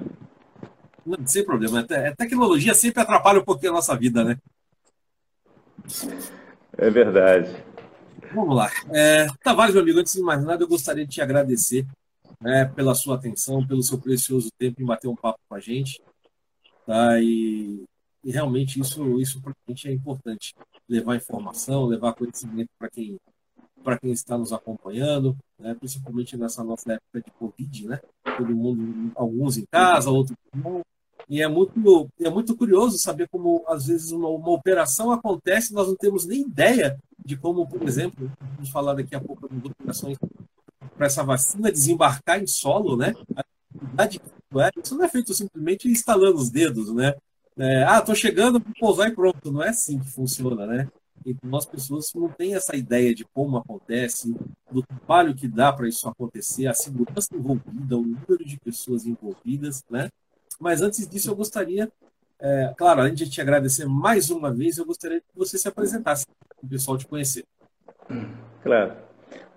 [1.05, 1.85] Não, sem problema.
[1.89, 4.37] A é, tecnologia sempre atrapalha um pouquinho a nossa vida, né?
[6.77, 7.68] É verdade.
[8.33, 8.69] Vamos lá.
[8.91, 11.85] É, Tavares, meu amigo, antes de mais nada, eu gostaria de te agradecer
[12.39, 16.01] né, pela sua atenção, pelo seu precioso tempo em bater um papo com a gente.
[16.85, 17.19] Tá?
[17.19, 17.83] E,
[18.23, 20.53] e realmente isso, isso para a gente é importante.
[20.87, 23.17] Levar informação, levar conhecimento para quem,
[24.01, 27.99] quem está nos acompanhando, né, principalmente nessa nossa época de Covid, né?
[28.37, 30.81] Todo mundo, alguns em casa, outros não.
[31.27, 35.75] E é muito, é muito curioso saber como, às vezes, uma, uma operação acontece e
[35.75, 36.97] nós não temos nem ideia
[37.29, 40.17] de como, por exemplo, vamos falar daqui a pouco das operações
[40.97, 43.13] para essa vacina desembarcar em solo, né?
[43.95, 47.13] A que é, isso não é feito simplesmente instalando os dedos, né?
[47.55, 49.51] É, ah, tô chegando para pousar e pronto.
[49.51, 50.89] Não é assim que funciona, né?
[51.23, 54.33] Então, as pessoas não têm essa ideia de como acontece,
[54.71, 59.83] do trabalho que dá para isso acontecer, a segurança envolvida, o número de pessoas envolvidas,
[59.87, 60.09] né?
[60.59, 61.91] Mas antes disso, eu gostaria,
[62.41, 66.25] é, claro, além de te agradecer mais uma vez, eu gostaria que você se apresentasse
[66.25, 67.43] para o pessoal te conhecer.
[68.63, 68.93] Claro.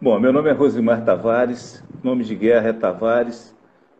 [0.00, 3.54] Bom, meu nome é Rosimar Tavares, nome de guerra é Tavares,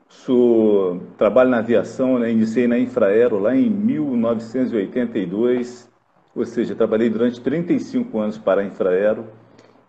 [0.09, 5.89] sou, trabalho na aviação, né, iniciei na Infraero lá em 1982,
[6.35, 9.27] ou seja, trabalhei durante 35 anos para a Infraero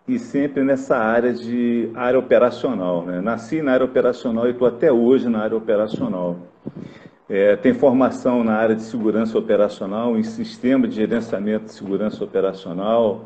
[0.06, 3.04] e sempre nessa área de área operacional.
[3.04, 3.20] Né?
[3.20, 6.36] Nasci na área operacional e estou até hoje na área operacional.
[7.28, 13.24] É, tem formação na área de segurança operacional, em sistema de gerenciamento de segurança operacional,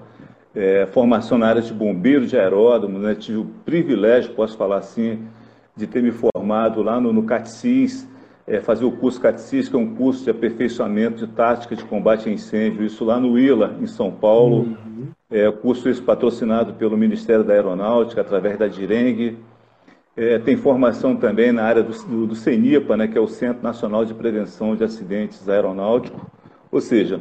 [0.54, 3.14] é, formação na área de bombeiro de aeródromo, né?
[3.14, 5.24] tive o privilégio, posso falar assim,
[5.76, 8.08] de ter me formado lá no, no CATCIS,
[8.46, 12.28] é, fazer o curso CATCIS, que é um curso de aperfeiçoamento de tática de combate
[12.28, 14.60] a incêndio, isso lá no ILA, em São Paulo.
[14.60, 15.08] Uhum.
[15.30, 19.36] É, curso esse patrocinado pelo Ministério da Aeronáutica, através da DIRENG.
[20.18, 23.62] É, tem formação também na área do, do, do CENIPA, né, que é o Centro
[23.62, 26.20] Nacional de Prevenção de Acidentes Aeronáuticos.
[26.72, 27.20] Ou seja,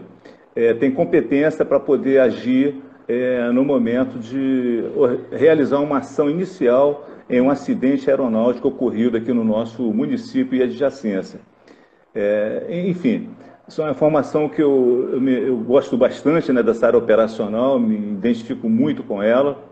[0.56, 4.82] é, tem competência para poder agir é, no momento de
[5.32, 11.40] realizar uma ação inicial em um acidente aeronáutico ocorrido aqui no nosso município e adjacência.
[12.16, 13.30] É, enfim,
[13.68, 17.78] isso é uma informação que eu, eu, me, eu gosto bastante né, dessa área operacional,
[17.78, 19.64] me identifico muito com ela,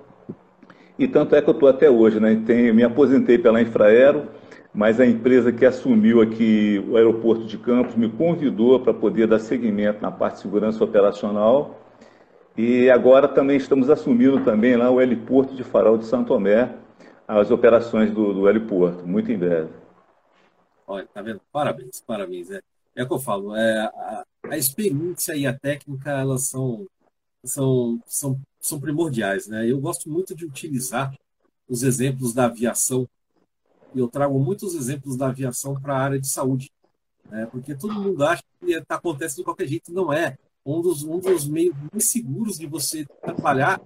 [0.97, 2.19] e tanto é que eu estou até hoje.
[2.19, 4.27] Né, tenho, me aposentei pela Infraero,
[4.73, 9.39] mas a empresa que assumiu aqui o aeroporto de Campos me convidou para poder dar
[9.39, 11.81] seguimento na parte de segurança operacional,
[12.57, 16.73] e agora também estamos assumindo também lá o heliporto de Farol de Santo Tomé,
[17.27, 19.69] as operações do, do heliporto, muito em breve.
[20.87, 21.41] Olha, tá vendo?
[21.51, 22.51] Parabéns, parabéns.
[22.51, 22.61] É,
[22.95, 26.85] é o que eu falo, é, a, a experiência e a técnica, elas são,
[27.43, 29.69] são, são, são primordiais, né?
[29.69, 31.15] Eu gosto muito de utilizar
[31.67, 33.07] os exemplos da aviação,
[33.93, 36.71] e eu trago muitos exemplos da aviação para a área de saúde,
[37.29, 37.47] né?
[37.47, 40.37] porque todo mundo acha que tá, acontece de qualquer jeito, não é.
[40.65, 43.79] Um dos, um dos meios mais seguros de você trabalhar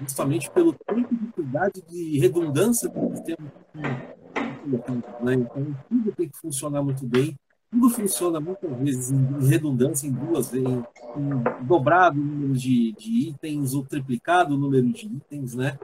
[0.00, 3.52] justamente pelo tempo de cuidado de redundância do sistema.
[5.22, 5.34] Né?
[5.34, 7.38] Então, tudo tem que funcionar muito bem.
[7.76, 13.28] Tudo funciona muitas vezes em redundância, em duas, em, em dobrado o número de, de
[13.28, 15.78] itens ou triplicado o número de itens, né?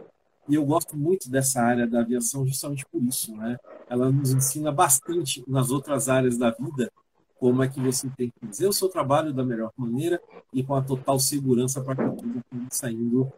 [0.48, 3.58] E eu gosto muito dessa área da aviação justamente por isso, né?
[3.90, 6.90] Ela nos ensina bastante nas outras áreas da vida
[7.38, 10.18] como é que você tem que fazer o seu trabalho da melhor maneira
[10.50, 13.30] e com a total segurança para que tudo saindo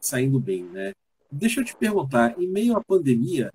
[0.00, 0.94] saindo bem, né?
[1.30, 3.52] Deixa eu te perguntar, em meio à pandemia,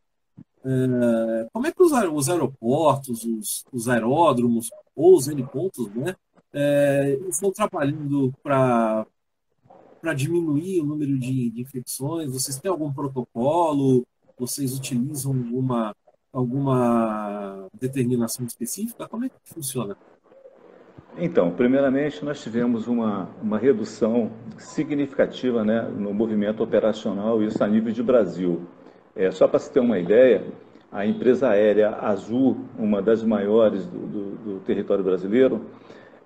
[0.65, 6.15] uh, como é que os, os aeroportos, os, os, aeródromos ou os helipontos, né,
[6.53, 9.05] uh, estão trabalhando para
[10.01, 12.31] para diminuir o número de, de, infecções?
[12.31, 14.07] Vocês têm algum protocolo?
[14.37, 15.93] Vocês utilizam alguma
[16.31, 19.07] alguma determinação específica?
[19.09, 19.97] Como é que funciona?
[21.17, 27.91] Então, primeiramente, nós tivemos uma, uma redução significativa né, no movimento operacional, isso a nível
[27.91, 28.61] de Brasil.
[29.15, 30.43] É, só para se ter uma ideia,
[30.91, 35.65] a empresa aérea Azul, uma das maiores do, do, do território brasileiro,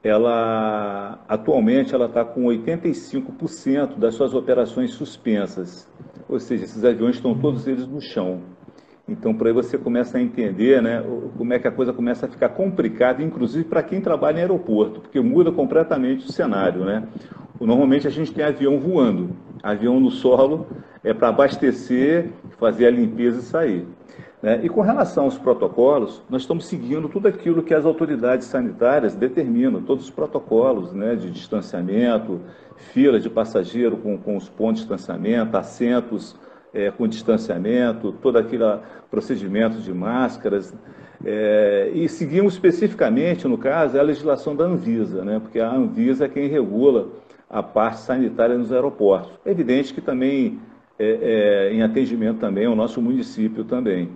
[0.03, 5.89] ela atualmente ela está com 85% das suas operações suspensas,
[6.27, 8.41] ou seja, esses aviões estão todos eles no chão.
[9.07, 11.03] Então, por aí você começa a entender né,
[11.37, 15.01] como é que a coisa começa a ficar complicada, inclusive para quem trabalha em aeroporto,
[15.01, 16.85] porque muda completamente o cenário.
[16.85, 17.03] Né?
[17.59, 20.67] Normalmente a gente tem avião voando, avião no solo
[21.03, 23.87] é para abastecer, fazer a limpeza e sair.
[24.41, 24.61] Né?
[24.63, 29.81] E com relação aos protocolos, nós estamos seguindo tudo aquilo que as autoridades sanitárias determinam,
[29.81, 32.39] todos os protocolos né, de distanciamento,
[32.77, 36.37] fila de passageiro com, com os pontos de distanciamento, assentos
[36.73, 38.63] é, com distanciamento, todo aquele
[39.11, 40.73] procedimento de máscaras.
[41.23, 46.27] É, e seguimos especificamente, no caso, a legislação da Anvisa, né, porque a Anvisa é
[46.27, 47.07] quem regula
[47.49, 49.31] a parte sanitária nos aeroportos.
[49.45, 50.59] É evidente que também,
[50.97, 54.09] é, é, em atendimento também ao nosso município também.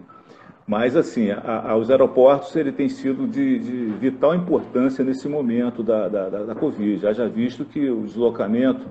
[0.68, 5.82] Mas, assim, a, a, os aeroportos ele tem sido de, de, vital importância nesse momento
[5.82, 7.00] da, da, da, da Covid.
[7.00, 8.86] Já visto que o deslocamento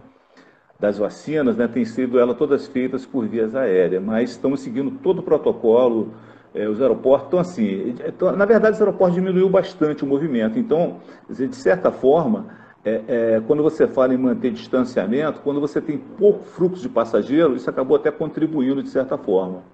[0.79, 5.21] das vacinas, né, tem sido ela todas feitas por vias aéreas, mas estamos seguindo todo
[5.21, 6.12] o protocolo,
[6.55, 10.99] é, os aeroportos, então assim, então, na verdade os aeroportos diminuiu bastante o movimento, então,
[11.29, 12.47] de certa forma,
[12.85, 17.57] é, é, quando você fala em manter distanciamento, quando você tem pouco fluxo de passageiro,
[17.57, 19.65] isso acabou até contribuindo de certa forma.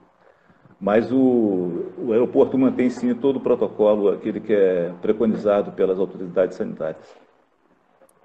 [0.80, 6.56] Mas o, o aeroporto mantém sim todo o protocolo, aquele que é preconizado pelas autoridades
[6.56, 7.06] sanitárias.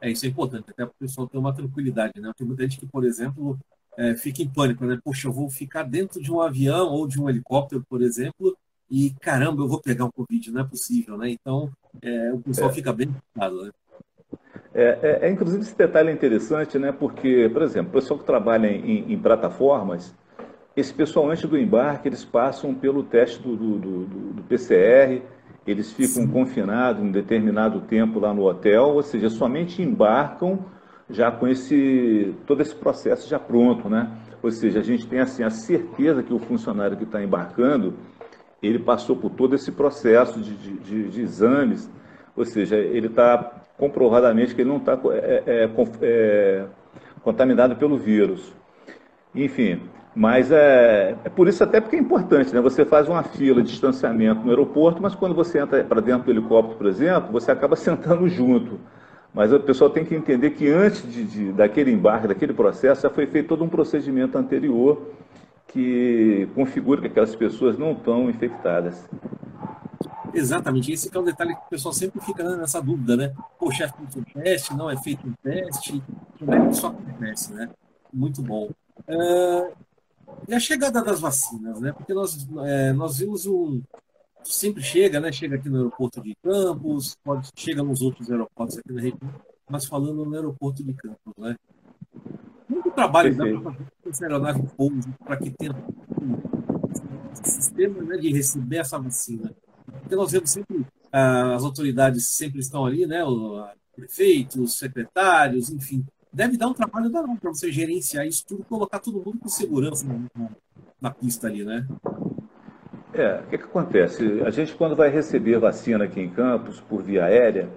[0.02, 2.32] É, isso é importante, até para o pessoal ter uma tranquilidade, né?
[2.38, 3.58] Tem muita gente que, por exemplo,
[3.98, 5.00] é, fica em pânico, né?
[5.04, 8.56] Poxa, eu vou ficar dentro de um avião ou de um helicóptero, por exemplo,
[8.90, 11.30] e caramba, eu vou pegar um Covid, não é possível, né?
[11.30, 11.70] Então,
[12.02, 12.74] é, o pessoal é.
[12.74, 13.72] fica bem preocupado, né?
[14.74, 16.92] É, é, é, inclusive, esse detalhe é interessante, né?
[16.92, 20.14] Porque, por exemplo, o pessoal que trabalha em, em plataformas,
[20.76, 25.24] esse pessoal, antes do embarque, eles passam pelo teste do, do, do, do PCR,
[25.68, 26.28] eles ficam Sim.
[26.28, 30.60] confinados um determinado tempo lá no hotel, ou seja, somente embarcam
[31.10, 34.10] já com esse todo esse processo já pronto, né?
[34.42, 37.94] Ou seja, a gente tem assim a certeza que o funcionário que está embarcando
[38.62, 41.90] ele passou por todo esse processo de, de, de, de exames,
[42.36, 45.70] ou seja, ele está comprovadamente que ele não está é, é,
[46.02, 46.66] é,
[47.22, 48.52] contaminado pelo vírus.
[49.36, 49.82] Enfim,
[50.18, 52.60] mas é, é por isso até porque é importante, né?
[52.60, 56.32] Você faz uma fila de distanciamento no aeroporto, mas quando você entra para dentro do
[56.32, 58.80] helicóptero, por exemplo, você acaba sentando junto.
[59.32, 63.12] Mas o pessoal tem que entender que antes de, de, daquele embarque, daquele processo, já
[63.12, 65.00] foi feito todo um procedimento anterior
[65.68, 69.08] que configura que aquelas pessoas não estão infectadas.
[70.34, 73.34] Exatamente, esse é o detalhe que o pessoal sempre fica nessa dúvida, né?
[73.60, 76.02] Poxa, é feito um teste, não é feito um teste,
[76.40, 77.70] como é isso acontece, né?
[78.12, 78.72] Muito bom.
[79.08, 79.87] Uh,
[80.48, 81.92] e a chegada das vacinas, né?
[81.92, 83.82] Porque nós, é, nós vimos um.
[84.44, 85.32] Sempre chega, né?
[85.32, 89.20] Chega aqui no aeroporto de Campos, pode, chega nos outros aeroportos aqui na região,
[89.70, 91.56] mas falando no aeroporto de Campos, né?
[92.70, 98.32] Muito trabalho dá para fazer essa aeronave pouso, para que tenha um sistema né, de
[98.32, 99.54] receber essa vacina.
[100.02, 103.24] Porque nós vemos sempre, ah, as autoridades sempre estão ali, né?
[103.26, 103.66] O,
[103.98, 109.24] prefeitos, secretários, enfim, deve dar um trabalho danado para você gerenciar isso tudo, colocar todo
[109.24, 110.50] mundo com segurança na,
[111.02, 111.86] na pista ali, né?
[113.13, 114.42] É, o que, que acontece?
[114.46, 117.70] A gente, quando vai receber vacina aqui em Campos, por via aérea,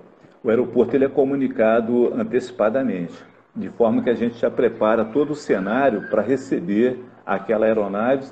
[0.42, 3.14] o aeroporto ele é comunicado antecipadamente,
[3.54, 8.26] de forma que a gente já prepara todo o cenário para receber aquela aeronave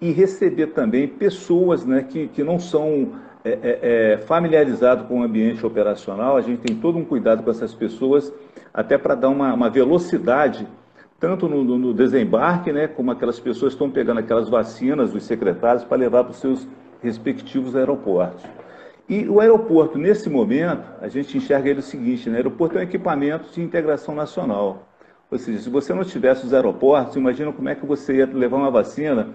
[0.00, 3.12] e receber também pessoas né, que, que não são
[3.44, 6.36] é, é, é familiarizadas com o ambiente operacional.
[6.36, 8.32] A gente tem todo um cuidado com essas pessoas
[8.72, 10.66] até para dar uma, uma, velocidade,
[11.20, 15.98] tanto no, no, desembarque, né, como aquelas pessoas estão pegando aquelas vacinas dos secretários para
[15.98, 16.66] levar para os seus
[17.02, 18.44] respectivos aeroportos.
[19.08, 22.80] E o aeroporto, nesse momento, a gente enxerga ele o seguinte, né, o aeroporto é
[22.80, 24.88] um equipamento de integração nacional.
[25.30, 28.58] Ou seja, se você não tivesse os aeroportos, imagina como é que você ia levar
[28.58, 29.28] uma vacina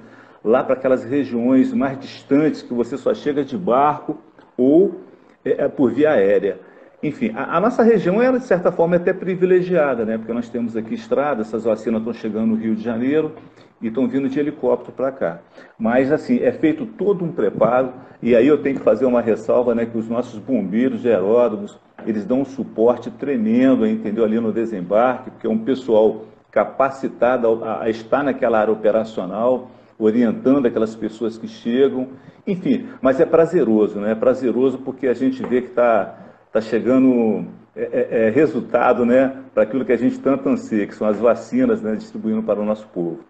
[0.43, 4.17] lá para aquelas regiões mais distantes que você só chega de barco
[4.57, 5.01] ou
[5.43, 6.59] é, é por via aérea.
[7.01, 10.17] Enfim, a, a, nossa região é, de certa forma, até privilegiada, né?
[10.17, 13.33] porque nós temos aqui estrada, essas vacinas estão chegando no Rio de Janeiro
[13.79, 15.39] e estão vindo de helicóptero para cá.
[15.77, 19.75] Mas, assim, é feito todo um preparo, e aí eu tenho que fazer uma ressalva,
[19.75, 24.51] né, que os nossos bombeiros de aeródromos, eles dão um suporte tremendo, entendeu, ali no
[24.51, 31.37] desembarque, porque é um pessoal capacitado a, a estar naquela área operacional, orientando aquelas pessoas
[31.37, 32.09] que chegam,
[32.45, 34.11] enfim, mas é prazeroso, né?
[34.11, 39.43] É prazeroso porque a gente vê que está está chegando é, é, é, resultado né,
[39.53, 42.65] para aquilo que a gente tanto anseia, que são as vacinas né, distribuindo para o
[42.65, 43.23] nosso povo.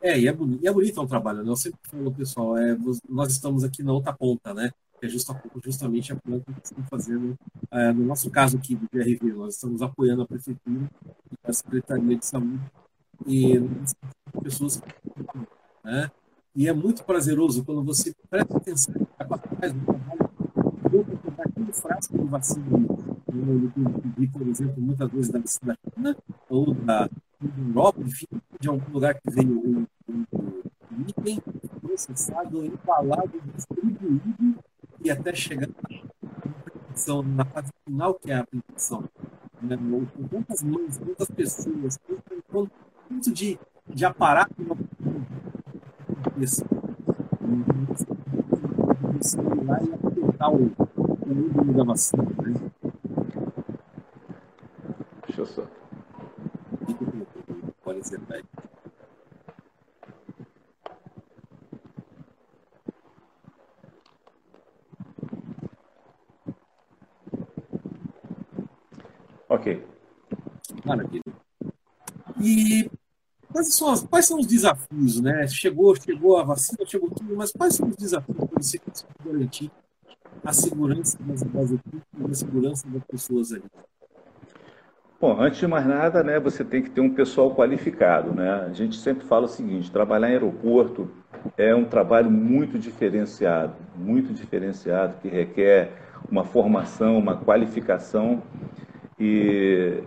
[0.00, 1.50] É, e é bonito, e é bonito o trabalho, né?
[1.50, 2.76] Eu sempre falo, pessoal, é,
[3.08, 4.70] nós estamos aqui na outra ponta, né?
[5.02, 7.36] É justa, justamente a planta que estamos fazendo.
[7.70, 10.88] É, no nosso caso aqui do PRV, nós estamos apoiando a Prefeitura
[11.44, 12.60] e a Secretaria de Saúde
[13.26, 13.60] e
[14.42, 14.82] pessoas
[15.84, 16.10] né?
[16.54, 18.94] E é muito prazeroso quando você presta atenção,
[19.60, 20.26] faz um trabalho
[21.38, 22.64] aquele frasco de vacina
[24.16, 26.16] que por exemplo, muitas vezes da, da China
[26.48, 27.08] ou da,
[27.68, 28.26] Europa, enfim,
[28.58, 31.40] de algum lugar que veio um, um, um item
[31.80, 34.58] processado, embalado, distribuído
[35.04, 39.04] e até chegar na na fase final, que é a aplicação.
[39.60, 39.76] Né?
[40.30, 41.98] Quantas mães, quantas pessoas,
[42.50, 42.70] quanto,
[43.16, 43.58] quanto de,
[43.88, 44.54] de aparato
[46.38, 46.62] esse,
[49.64, 50.70] lá e aplicar o
[51.28, 52.70] o da vacina, né?
[55.26, 55.66] Deixa eu só.
[57.82, 58.44] Pode ser velho.
[69.48, 69.86] Ok.
[70.84, 71.22] Maravilha.
[72.40, 72.90] E
[73.56, 75.46] quais são, as, quais são os desafios, né?
[75.48, 78.80] Chegou, chegou a vacina, chegou tudo, mas quais são os desafios para você
[79.24, 79.70] garantir
[80.44, 82.00] a segurança das, das equipes
[82.30, 83.64] a segurança das pessoas ali?
[85.18, 88.66] Bom, antes de mais nada, né, você tem que ter um pessoal qualificado, né?
[88.66, 91.10] A gente sempre fala o seguinte: trabalhar em aeroporto
[91.56, 95.92] é um trabalho muito diferenciado, muito diferenciado, que requer
[96.30, 98.42] uma formação, uma qualificação.
[99.18, 100.02] e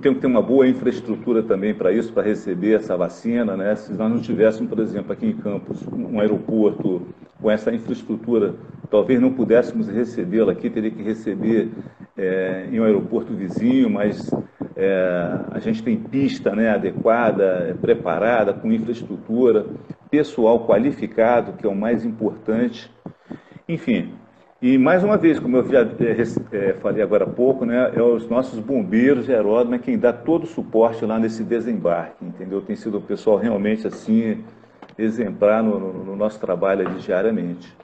[0.00, 3.56] tem que ter uma boa infraestrutura também para isso, para receber essa vacina.
[3.56, 3.74] Né?
[3.76, 7.02] Se nós não tivéssemos, por exemplo, aqui em Campos, um aeroporto
[7.40, 8.54] com essa infraestrutura,
[8.90, 11.70] talvez não pudéssemos recebê-la aqui, teria que receber
[12.16, 14.30] é, em um aeroporto vizinho, mas
[14.76, 19.66] é, a gente tem pista né, adequada, preparada, com infraestrutura,
[20.10, 22.90] pessoal qualificado, que é o mais importante.
[23.68, 24.12] Enfim,
[24.62, 25.80] e mais uma vez, como eu já
[26.52, 30.12] é, falei agora há pouco, né, é os nossos bombeiros de aeródromo é quem dá
[30.12, 32.62] todo o suporte lá nesse desembarque, entendeu?
[32.62, 34.44] Tem sido o pessoal realmente assim
[34.96, 37.76] exemplar no, no, no nosso trabalho diariamente.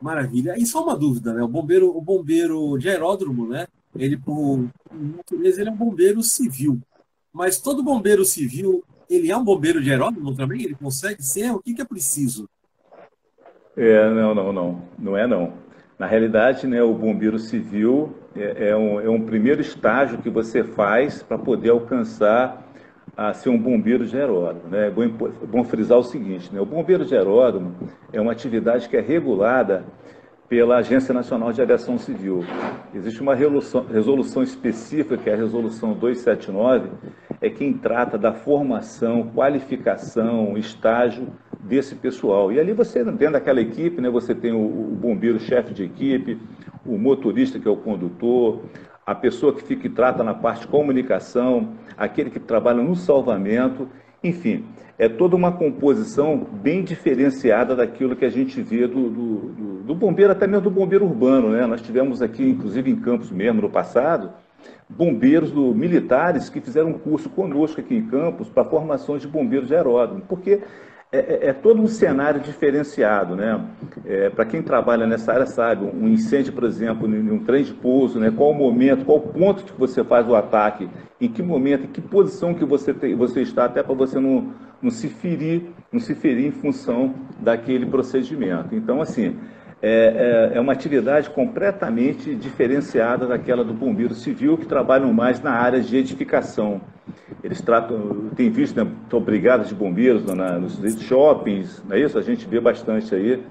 [0.00, 0.58] Maravilha.
[0.58, 1.40] E só uma dúvida, né?
[1.40, 3.68] O bombeiro, o bombeiro de aeródromo, né?
[3.94, 6.80] Ele por natureza ele é um bombeiro civil.
[7.32, 10.62] Mas todo bombeiro civil, ele é um bombeiro de aeródromo também?
[10.62, 11.52] Ele consegue ser?
[11.52, 12.48] O que, que é preciso?
[13.76, 14.82] É, não, não, não.
[14.98, 15.54] Não é não.
[15.98, 20.64] Na realidade, né, o bombeiro civil é, é, um, é um primeiro estágio que você
[20.64, 22.66] faz para poder alcançar
[23.16, 24.68] a ser um bombeiro de aeródromo.
[24.68, 24.88] Né?
[24.88, 26.60] É bom, é bom frisar o seguinte, né?
[26.60, 27.74] o bombeiro de aeródromo
[28.12, 29.84] é uma atividade que é regulada
[30.52, 32.44] pela Agência Nacional de Aviação Civil.
[32.94, 36.90] Existe uma resolução, específica, que é a Resolução 279,
[37.40, 41.28] é quem trata da formação, qualificação, estágio
[41.58, 42.52] desse pessoal.
[42.52, 46.38] E ali você, dentro daquela equipe, né, você tem o, o bombeiro chefe de equipe,
[46.84, 48.60] o motorista que é o condutor,
[49.06, 53.88] a pessoa que fica e trata na parte de comunicação, aquele que trabalha no salvamento,
[54.22, 54.64] enfim,
[54.98, 59.94] é toda uma composição bem diferenciada daquilo que a gente vê do, do, do, do
[59.94, 61.50] bombeiro, até mesmo do bombeiro urbano.
[61.50, 61.66] Né?
[61.66, 64.32] Nós tivemos aqui, inclusive em Campos mesmo, no passado,
[64.88, 69.68] bombeiros do, militares que fizeram um curso conosco aqui em Campos para formações de bombeiros
[69.68, 70.60] de aeródromo, porque
[71.12, 73.62] é, é, é, todo um cenário diferenciado, né?
[74.06, 77.74] É, Para quem trabalha nessa área sabe, um incêndio, por exemplo, em um trem de
[77.74, 78.32] pouso, né?
[78.34, 80.88] Qual o momento, qual o ponto que você faz o ataque,
[81.20, 84.54] em que momento, em que posição que você, tem, você está, até para você não,
[84.80, 88.74] não se ferir, não se ferir em função daquele procedimento.
[88.74, 89.36] Então, assim,
[89.82, 95.50] é, é, é, uma atividade completamente diferenciada daquela do bombeiro civil, que trabalham mais na
[95.50, 96.80] área de edificação.
[97.42, 98.88] Eles tratam, tem visto, né,
[99.24, 102.16] brigadas de bombeiros na, nos shoppings, não é isso?
[102.16, 103.42] A gente vê bastante aí.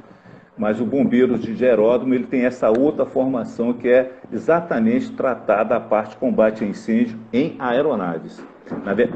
[0.57, 5.79] Mas o bombeiro de aeródromo, ele tem essa outra formação que é exatamente tratar da
[5.79, 8.41] parte de combate a incêndio em aeronaves.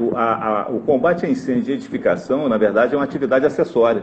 [0.00, 4.02] O, a, a, o, combate a incêndio e edificação, na verdade, é uma atividade acessória.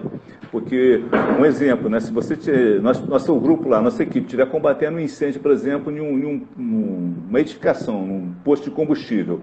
[0.51, 1.03] Porque,
[1.39, 2.51] um exemplo, né, se você, te,
[2.81, 6.25] nosso, nosso grupo lá, nossa equipe, estiver combatendo um incêndio, por exemplo, em, um, em
[6.57, 9.41] um, uma edificação, num posto de combustível,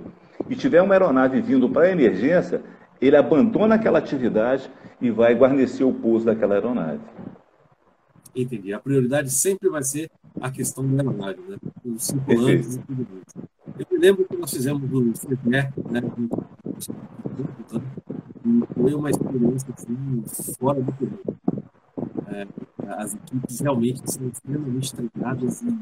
[0.49, 2.61] e tiver uma aeronave vindo para a emergência,
[3.01, 7.01] ele abandona aquela atividade e vai guarnecer o pouso daquela aeronave.
[8.35, 8.72] Entendi.
[8.72, 10.11] A prioridade sempre vai ser
[10.41, 11.57] a questão da aeronave, né?
[11.85, 13.51] Os circulantes e tudo mais.
[13.78, 15.72] Eu me lembro que nós fizemos o CEPE, né?
[18.45, 20.24] E foi uma experiência assim,
[20.59, 21.18] fora do comum.
[22.28, 22.47] É,
[22.87, 25.76] as equipes realmente são extremamente treinadas e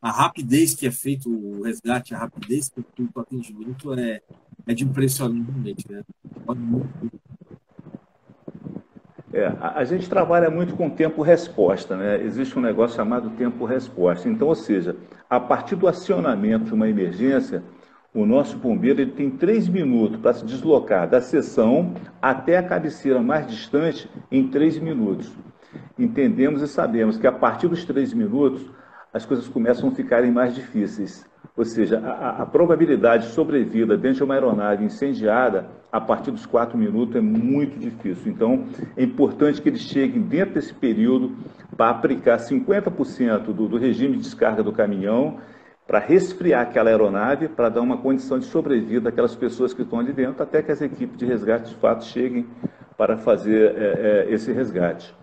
[0.00, 4.22] a rapidez que é feito o resgate, a rapidez que é feito o atendimento é,
[4.66, 6.02] é de impressionar realmente, né?
[6.46, 6.88] Pode muito
[9.38, 12.22] é, a, gente trabalha muito com tempo-resposta, né?
[12.22, 14.28] Existe um negócio chamado tempo-resposta.
[14.28, 14.96] Então, ou seja,
[15.28, 17.62] a partir do acionamento de uma emergência,
[18.12, 23.20] o nosso bombeiro ele tem três minutos para se deslocar da seção até a cabeceira
[23.20, 25.30] mais distante em três minutos.
[25.98, 28.64] Entendemos e sabemos que a partir dos três minutos
[29.12, 31.26] as coisas começam a ficarem mais difíceis.
[31.56, 36.46] Ou seja, a, a, probabilidade de sobrevida dentro de uma aeronave incendiada a partir dos
[36.46, 38.30] quatro minutos é muito difícil.
[38.30, 41.36] Então, é importante que eles cheguem dentro desse período
[41.76, 45.38] para aplicar 50% do, do regime de descarga do caminhão
[45.86, 50.12] para resfriar aquela aeronave, para dar uma condição de sobrevida àquelas pessoas que estão ali
[50.12, 52.46] dentro, até que as equipes de resgate de fato cheguem
[52.96, 55.14] para fazer é, é, esse resgate.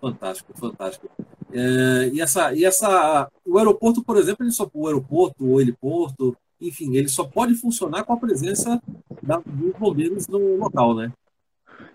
[0.00, 1.08] Fantástico, fantástico.
[1.52, 6.36] É, e, essa, e essa, o aeroporto, por exemplo, ele só, o aeroporto, o heliporto,
[6.60, 8.80] enfim, ele só pode funcionar com a presença
[9.22, 11.12] da, dos bombeiros no local, né?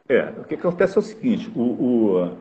[0.10, 2.38] É, o que acontece é o seguinte, o, o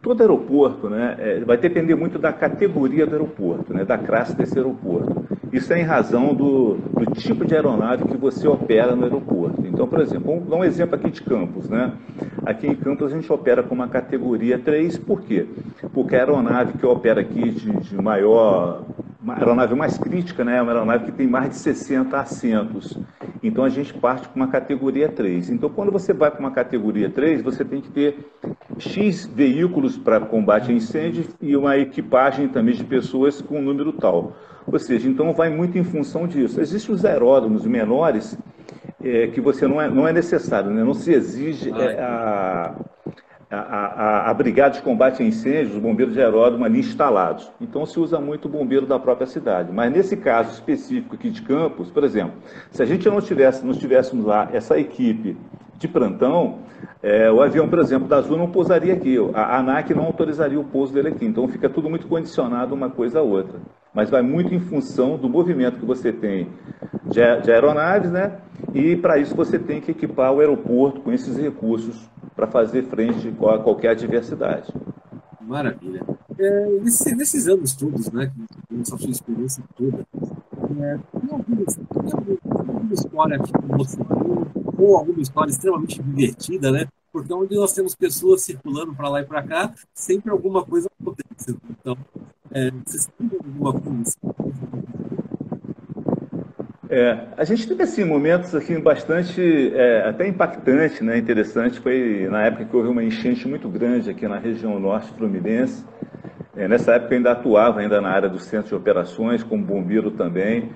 [0.00, 4.56] todo aeroporto né, é, vai depender muito da categoria do aeroporto, né, da classe desse
[4.56, 5.26] aeroporto.
[5.52, 9.66] Isso é em razão do, do tipo de aeronave que você opera no aeroporto.
[9.66, 11.68] Então, por exemplo, vamos dar um exemplo aqui de Campos.
[11.68, 11.92] Né?
[12.44, 15.46] Aqui em Campos a gente opera com uma categoria 3, por quê?
[15.92, 18.84] Porque a aeronave que opera aqui de, de maior
[19.22, 20.56] uma aeronave mais crítica, né?
[20.56, 22.98] É uma aeronave que tem mais de 60 assentos.
[23.40, 25.50] Então a gente parte com uma categoria 3.
[25.50, 28.18] Então quando você vai para uma categoria 3, você tem que ter
[28.78, 33.92] X veículos para combate a incêndio e uma equipagem também de pessoas com um número
[33.92, 34.32] tal.
[34.66, 36.60] Ou seja, então vai muito em função disso.
[36.60, 38.36] Existem os aeródromos menores
[39.02, 40.82] é, que você não é, não é necessário, né?
[40.84, 42.74] não se exige é, a,
[43.50, 47.50] a, a, a, Brigada de Combate a Incêndios, os bombeiros de aeródromo ali instalados.
[47.60, 49.72] Então se usa muito o bombeiro da própria cidade.
[49.72, 52.34] Mas nesse caso específico aqui de Campos, por exemplo,
[52.70, 55.36] se a gente não tivesse, não tivéssemos lá essa equipe
[55.82, 56.60] de plantão,
[57.02, 59.16] é, o avião, por exemplo, da Azul não pousaria aqui.
[59.34, 61.26] A ANAC não autorizaria o pouso dele aqui.
[61.26, 63.60] Então fica tudo muito condicionado uma coisa a outra.
[63.92, 66.48] Mas vai muito em função do movimento que você tem
[67.04, 68.38] de, de aeronaves, né?
[68.72, 73.28] E para isso você tem que equipar o aeroporto com esses recursos para fazer frente
[73.28, 74.72] a qualquer adversidade.
[75.40, 76.02] Maravilha.
[76.38, 78.32] É, nesses, nesses, anos todos, né,
[78.80, 80.06] essa sua experiência toda,
[80.80, 83.52] é, tem, alguma, tem alguma história que
[84.78, 86.88] ou alguma história extremamente divertida, né?
[87.12, 91.56] Porque onde nós temos pessoas circulando para lá e para cá, sempre alguma coisa acontece.
[91.70, 91.96] Então,
[92.50, 94.16] é, vocês têm alguma coisa
[96.92, 99.40] é, a gente teve assim, momentos assim, bastante,
[99.74, 104.28] é, até impactante, né, interessante, foi na época que houve uma enchente muito grande aqui
[104.28, 105.82] na região norte fluminense.
[106.54, 110.10] É, nessa época eu ainda atuava ainda na área do centro de operações, como bombeiro
[110.10, 110.70] também,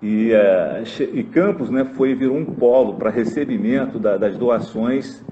[0.00, 5.22] e, é, e Campos né, foi, virou um polo para recebimento da, das doações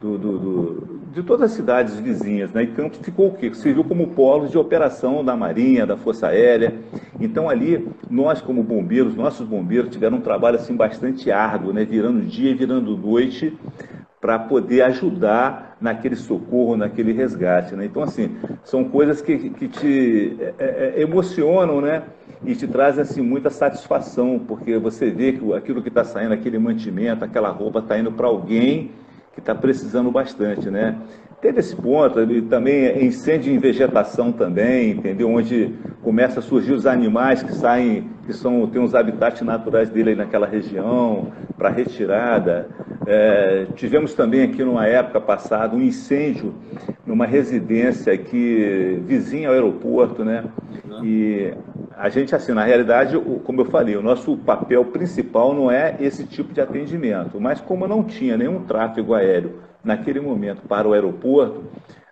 [0.00, 2.50] do, do, do, de todas as cidades vizinhas.
[2.52, 2.64] Né?
[2.64, 3.52] E Campos ficou o quê?
[3.54, 6.74] Serviu como polo de operação da Marinha, da Força Aérea.
[7.20, 11.84] Então ali, nós como bombeiros, nossos bombeiros tiveram um trabalho assim bastante árduo, né?
[11.84, 13.56] virando dia e virando noite,
[14.24, 17.76] para poder ajudar naquele socorro, naquele resgate.
[17.76, 17.84] Né?
[17.84, 22.04] Então, assim, são coisas que, que te é, é, é emocionam, né?
[22.42, 26.58] E te trazem assim, muita satisfação, porque você vê que aquilo que está saindo, aquele
[26.58, 28.92] mantimento, aquela roupa está indo para alguém
[29.34, 30.96] que está precisando bastante, né?
[31.44, 32.14] Teve esse ponto,
[32.48, 35.28] também incêndio em vegetação também, entendeu?
[35.28, 40.08] Onde começa a surgir os animais que saem, que são, tem os habitats naturais dele
[40.08, 42.66] aí naquela região, para retirada.
[43.06, 46.54] É, tivemos também aqui numa época passada um incêndio
[47.06, 50.44] numa residência aqui vizinha ao aeroporto, né?
[51.02, 51.52] E
[51.94, 56.24] a gente, assim, na realidade, como eu falei, o nosso papel principal não é esse
[56.24, 61.64] tipo de atendimento, mas como não tinha nenhum tráfego aéreo naquele momento para o aeroporto,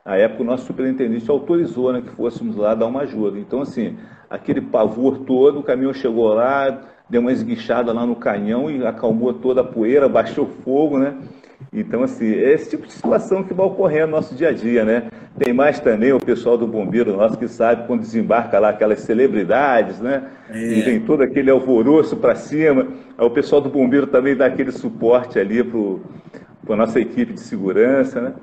[0.04, 3.38] a época o nosso superintendente autorizou né, que fôssemos lá dar uma ajuda.
[3.38, 3.96] Então, assim,
[4.28, 9.32] aquele pavor todo, o caminhão chegou lá, deu uma esguichada lá no canhão e acalmou
[9.32, 11.14] toda a poeira, baixou fogo, né?
[11.72, 14.84] Então, assim, é esse tipo de situação que vai ocorrer no nosso dia a dia,
[14.84, 15.04] né?
[15.38, 20.00] Tem mais também o pessoal do bombeiro nosso que sabe quando desembarca lá aquelas celebridades,
[20.00, 20.24] né?
[20.50, 20.58] É.
[20.58, 22.88] E vem todo aquele alvoroço para cima.
[23.16, 25.62] Aí o pessoal do bombeiro também dá aquele suporte ali
[26.64, 28.34] para a nossa equipe de segurança, né?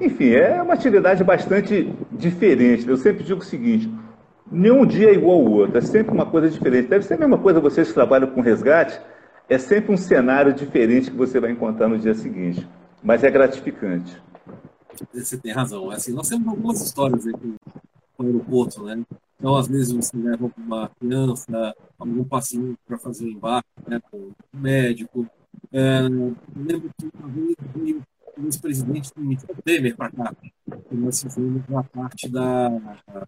[0.00, 2.88] Enfim, é uma atividade bastante diferente.
[2.88, 3.92] Eu sempre digo o seguinte:
[4.50, 6.88] nenhum dia é igual ao outro, é sempre uma coisa diferente.
[6.88, 9.00] Deve ser a mesma coisa vocês que trabalham com resgate
[9.48, 12.68] é sempre um cenário diferente que você vai encontrar no dia seguinte,
[13.02, 14.20] mas é gratificante.
[15.12, 15.90] Você tem razão.
[15.90, 17.54] Assim, nós temos algumas histórias aí com,
[18.18, 19.02] o aeroporto, né?
[19.38, 24.16] Então, às vezes, você leva uma criança, algum passinho para fazer o embarque, né, com
[24.16, 25.26] o médico.
[25.72, 26.02] É,
[26.56, 28.02] lembro que uma vez veio
[28.36, 29.10] o ex-presidente
[29.64, 30.36] Temer para cá,
[30.90, 32.68] nós fizemos a parte da,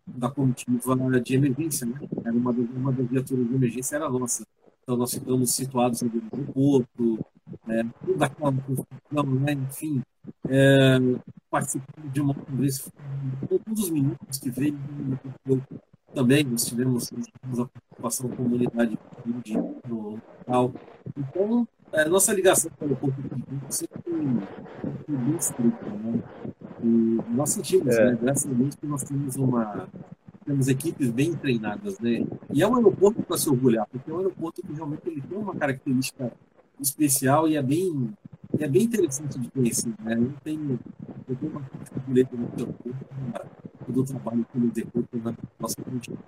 [0.06, 1.98] da comitiva de emergência, né?
[2.24, 4.46] Era uma uma das viaturas de emergência, era nossa.
[4.82, 7.18] Então, nós ficamos situados ali no porto,
[7.68, 9.52] é, toda aquela construção, né?
[9.52, 10.02] enfim,
[10.48, 10.98] é,
[11.50, 12.90] participando de uma conversa
[13.48, 14.78] todos os minutos que veio.
[16.14, 18.98] Também nós tivemos, tivemos a participação da comunidade
[19.86, 20.72] no local.
[21.16, 24.00] Então, é, nossa ligação com o Porto de sempre
[25.06, 25.86] foi bem estreita.
[25.86, 26.22] Né?
[26.82, 28.10] E nós sentimos, é.
[28.10, 29.88] né, graças a Deus, que nós temos uma
[30.44, 32.26] temos equipes bem treinadas, né?
[32.52, 35.38] E é um aeroporto para se orgulhar, porque é um aeroporto que realmente ele tem
[35.38, 36.32] uma característica
[36.80, 38.12] especial e é bem,
[38.58, 40.14] é bem interessante de conhecer, né?
[40.14, 40.80] Eu tenho,
[41.28, 41.62] eu tenho uma
[41.96, 46.18] orgulho no aeroporto do trabalho que ele executa na nossa comunidade.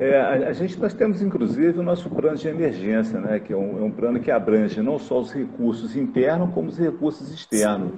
[0.00, 3.56] É, a, a, gente, nós temos, inclusive, o nosso plano de emergência, né, que é
[3.56, 7.92] um, é um, plano que abrange não só os recursos internos, como os recursos externos.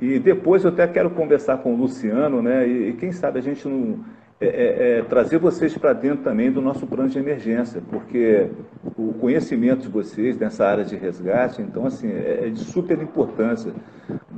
[0.00, 3.42] E depois eu até quero conversar com o Luciano, né, e, e quem sabe a
[3.42, 4.02] gente não
[4.40, 8.48] é, é, é trazer vocês para dentro também do nosso plano de emergência, porque
[8.96, 13.70] o conhecimento de vocês nessa área de resgate, então, assim, é, é de super importância.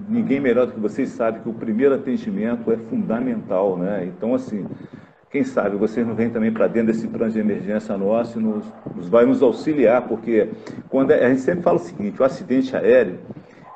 [0.08, 4.04] Ninguém melhor do que vocês sabe que o primeiro atendimento é fundamental, né?
[4.06, 4.66] Então, assim,
[5.30, 8.64] quem sabe vocês não vêm também para dentro desse plano de emergência nosso e nos,
[8.96, 10.48] nos, vai nos auxiliar, porque
[10.88, 13.20] quando a gente sempre fala o seguinte, o acidente aéreo,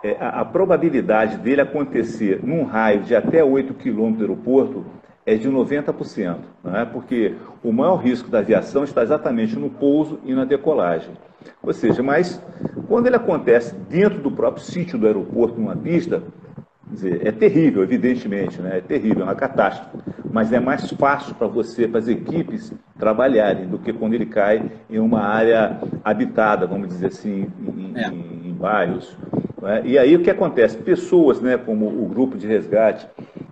[0.03, 4.85] é, a, a, probabilidade dele acontecer num raio de até 8 quilômetros do aeroporto
[5.25, 6.85] é de 90%, não é?
[6.85, 11.15] porque o maior risco da aviação está exatamente no pouso e na decolagem.
[11.63, 12.43] Ou seja, mas
[12.89, 16.23] quando ele acontece dentro do próprio sítio do aeroporto, numa pista,
[16.91, 18.78] dizer, é terrível, evidentemente, né?
[18.78, 19.97] é terrível, é uma catástrofe,
[20.30, 24.70] mas é mais fácil para você, para as equipes trabalharem do que quando ele cai
[24.89, 28.09] em uma área habitada, vamos dizer assim, em, é.
[28.09, 29.16] em, em bairros.
[29.62, 29.82] É?
[29.85, 30.76] E aí o que acontece?
[30.76, 33.07] Pessoas, né, como o grupo de resgate,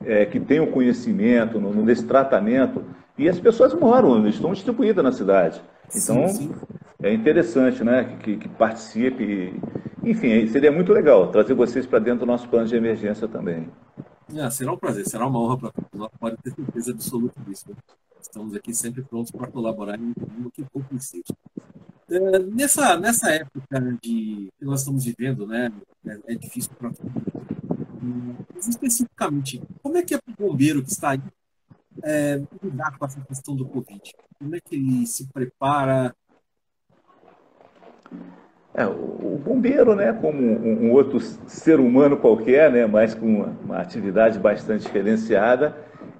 [0.05, 2.85] é, que tem o conhecimento no, nesse tratamento,
[3.17, 5.61] e as pessoas moram, estão distribuídas na cidade.
[5.95, 6.55] Então, sim, sim.
[7.03, 9.55] é interessante né, que, que participe.
[10.05, 13.69] Enfim, seria muito legal trazer vocês para dentro do nosso plano de emergência também.
[14.37, 17.69] Ah, será um prazer, será uma honra para todos nós, pode ter certeza absoluta disso.
[17.69, 17.77] Né?
[18.21, 20.13] Estamos aqui sempre prontos para colaborar em
[20.45, 21.37] o que for preciso.
[22.11, 25.73] É, nessa, nessa época de, que nós estamos vivendo, né,
[26.07, 28.47] é, é difícil para todo mundo.
[28.55, 31.23] Mas especificamente, como é que é para o bombeiro que está aí
[32.03, 34.01] é, lidar com essa questão do Covid?
[34.39, 36.15] Como é que ele se prepara?
[38.75, 43.77] É, o bombeiro, né, como um, outro ser humano qualquer, né, mas com uma, uma,
[43.79, 45.77] atividade bastante diferenciada,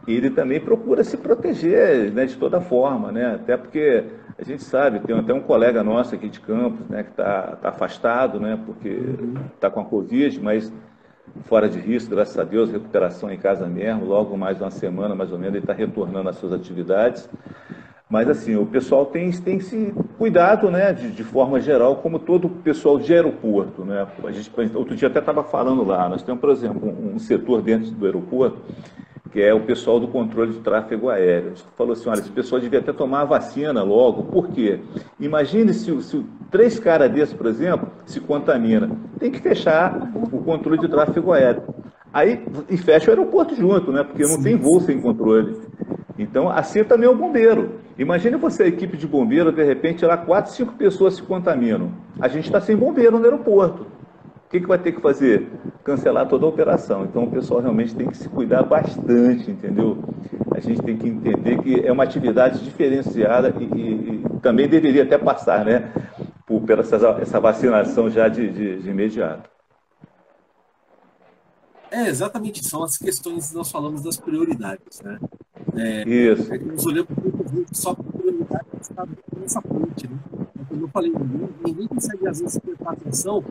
[0.07, 4.05] ele também procura se proteger né, de toda forma, né, até porque
[4.39, 7.71] a gente sabe, tem até um colega nosso aqui de Campos, né, que está tá
[7.71, 9.01] afastado, né, porque
[9.55, 10.71] está com a Covid, mas
[11.45, 15.33] fora de risco, graças a Deus, recuperação em casa mesmo, logo mais uma semana, mais
[15.33, 17.27] ou menos, ele está retornando às suas atividades.
[18.13, 22.45] Mas, assim, o pessoal tem, tem se cuidado, né, de, de forma geral, como todo
[22.45, 24.07] o pessoal de aeroporto, né.
[24.23, 27.63] A gente, outro dia até estava falando lá, nós temos, por exemplo, um, um setor
[27.63, 28.59] dentro do aeroporto
[29.33, 31.47] que é o pessoal do controle de tráfego aéreo.
[31.47, 34.25] A gente falou assim, olha, esse pessoal devia até tomar a vacina logo.
[34.25, 34.79] Por quê?
[35.19, 38.91] Imagine se, se três caras desses, por exemplo, se contamina.
[39.19, 41.63] Tem que fechar o controle de tráfego aéreo.
[42.13, 44.05] Aí, e fecha o aeroporto junto, né?
[44.05, 44.87] Porque não sim, tem voo sim.
[44.89, 45.57] sem controle.
[46.19, 47.81] Então, assim também o bombeiro.
[47.99, 51.91] Imagine você, a equipe de bombeiro, de repente, lá quatro, cinco pessoas se contaminam.
[52.21, 53.87] A gente está sem bombeiro no aeroporto
[54.53, 55.49] que, que vai ter que fazer?
[55.83, 57.05] Cancelar toda a operação.
[57.05, 59.97] Então o pessoal realmente tem que se cuidar bastante, entendeu?
[60.55, 65.05] A gente tem que entender que é uma atividade diferenciada e, e, e também deveria
[65.05, 65.91] até passar, né?
[66.47, 69.49] Por, essa, essa vacinação já de, de, de imediato.
[71.91, 75.19] É, exatamente, são as questões que nós falamos das prioridades, né?
[75.75, 76.53] É, Isso.
[76.53, 77.09] É olhamos
[77.73, 79.07] só para prioridade está
[79.39, 80.19] nessa frente, né?
[80.69, 83.45] Como eu falei, ninguém, ninguém consegue às vezes prestar atenção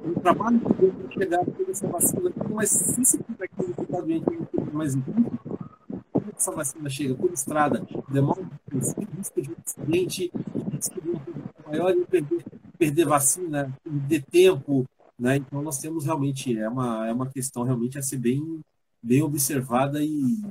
[0.00, 4.00] o trabalho que deu para chegar toda essa vacina, mas se esse aqui que está
[4.00, 4.24] doente
[4.72, 9.00] mais em como é essa vacina chega por estrada, demora risco
[9.42, 10.30] de um acidente,
[10.72, 11.20] risco de um
[11.66, 12.44] maior e perder,
[12.78, 14.84] perder vacina, perder tempo,
[15.18, 15.36] né?
[15.36, 18.60] Então nós temos realmente é uma é uma questão realmente a ser bem
[19.02, 20.42] bem observada e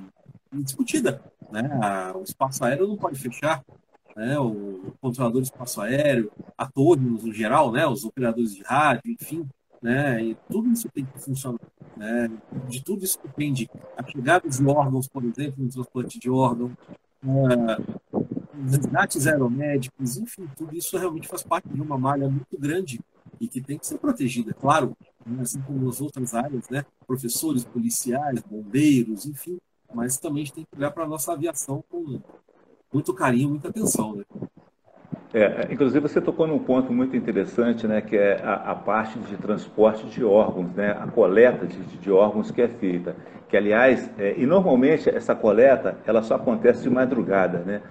[0.64, 1.70] discutida, né?
[2.16, 3.64] O espaço aéreo não pode fechar,
[4.16, 9.12] né, o controlador de espaço aéreo, a torre no geral, né, os operadores de rádio,
[9.12, 9.46] enfim,
[9.82, 11.60] né, e tudo isso tem que funcionar.
[11.98, 12.30] Né,
[12.70, 13.70] de tudo isso depende.
[13.98, 16.72] A chegada de órgãos, por exemplo, no transplante de órgão,
[17.24, 18.22] uh,
[18.70, 23.02] resgates aeromédicos, enfim, tudo isso realmente faz parte de uma malha muito grande
[23.40, 24.96] e que tem que ser protegida, claro,
[25.26, 29.58] né, assim como as outras áreas, né, professores, policiais, bombeiros, enfim,
[29.96, 32.20] mas também a gente tem que olhar para a nossa aviação com
[32.94, 34.16] muito carinho, muita atenção.
[34.16, 34.24] Né?
[35.34, 39.36] É, inclusive você tocou num ponto muito interessante, né, que é a, a parte de
[39.36, 43.18] transporte de órgãos, né, a coleta de, de órgãos que é feita,
[43.50, 47.82] que aliás, é, e normalmente essa coleta ela só acontece de madrugada, né,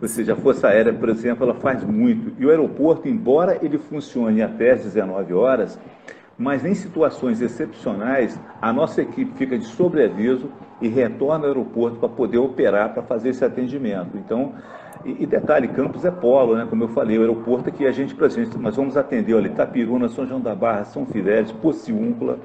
[0.00, 3.78] ou seja, a Força Aérea, por exemplo, ela faz muito, e o aeroporto, embora ele
[3.78, 5.80] funcione até às 19 horas,
[6.40, 12.08] mas em situações excepcionais, a nossa equipe fica de sobreaviso e retorna ao aeroporto para
[12.08, 14.16] poder operar, para fazer esse atendimento.
[14.16, 14.54] Então,
[15.04, 16.66] e, e, detalhe, Campos é polo, né?
[16.68, 20.08] Como eu falei, o aeroporto é que a gente, gente nós vamos atender ali Itapiruna,
[20.08, 22.38] São João da Barra, São Fidélis, Pociúncula,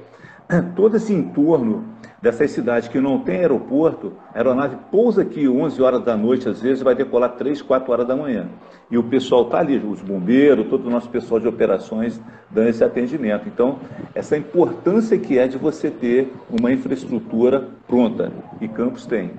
[0.74, 1.84] todo esse entorno
[2.20, 6.60] dessas cidades que não tem aeroporto, a aeronave pousa aqui 11 horas da noite, às
[6.60, 8.48] vezes vai decolar 3, 4 horas da manhã.
[8.90, 12.20] E o pessoal está ali, os bombeiros, todo o nosso pessoal de operações
[12.50, 13.48] dando esse atendimento.
[13.48, 13.78] Então,
[14.14, 19.32] essa importância que é de você ter uma infraestrutura pronta, e Campos tem.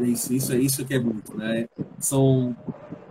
[0.00, 1.68] Isso, isso é isso que é muito, né?
[1.98, 2.54] São,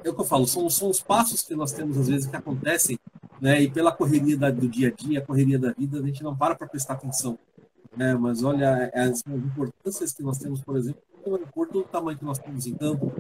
[0.04, 2.36] é o que eu falo, são, são os passos que nós temos às vezes que
[2.36, 3.00] acontecem,
[3.42, 3.62] né?
[3.62, 6.36] E pela correria da, do dia a dia, a correria da vida, a gente não
[6.36, 7.38] para para prestar atenção.
[7.96, 8.14] Né?
[8.16, 12.26] Mas olha as, as importâncias que nós temos, por exemplo, no aeroporto, do tamanho que
[12.26, 13.12] nós temos em campo,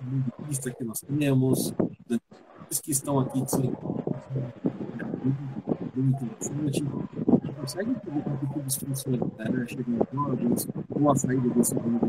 [0.00, 1.74] de pista que nós temos,
[2.70, 3.62] os que estão aqui que são
[5.94, 6.84] muito interessante,
[7.42, 9.66] a consegue entender como tudo isso funciona, né?
[9.66, 12.00] Chegam jogos, ou a saída desse não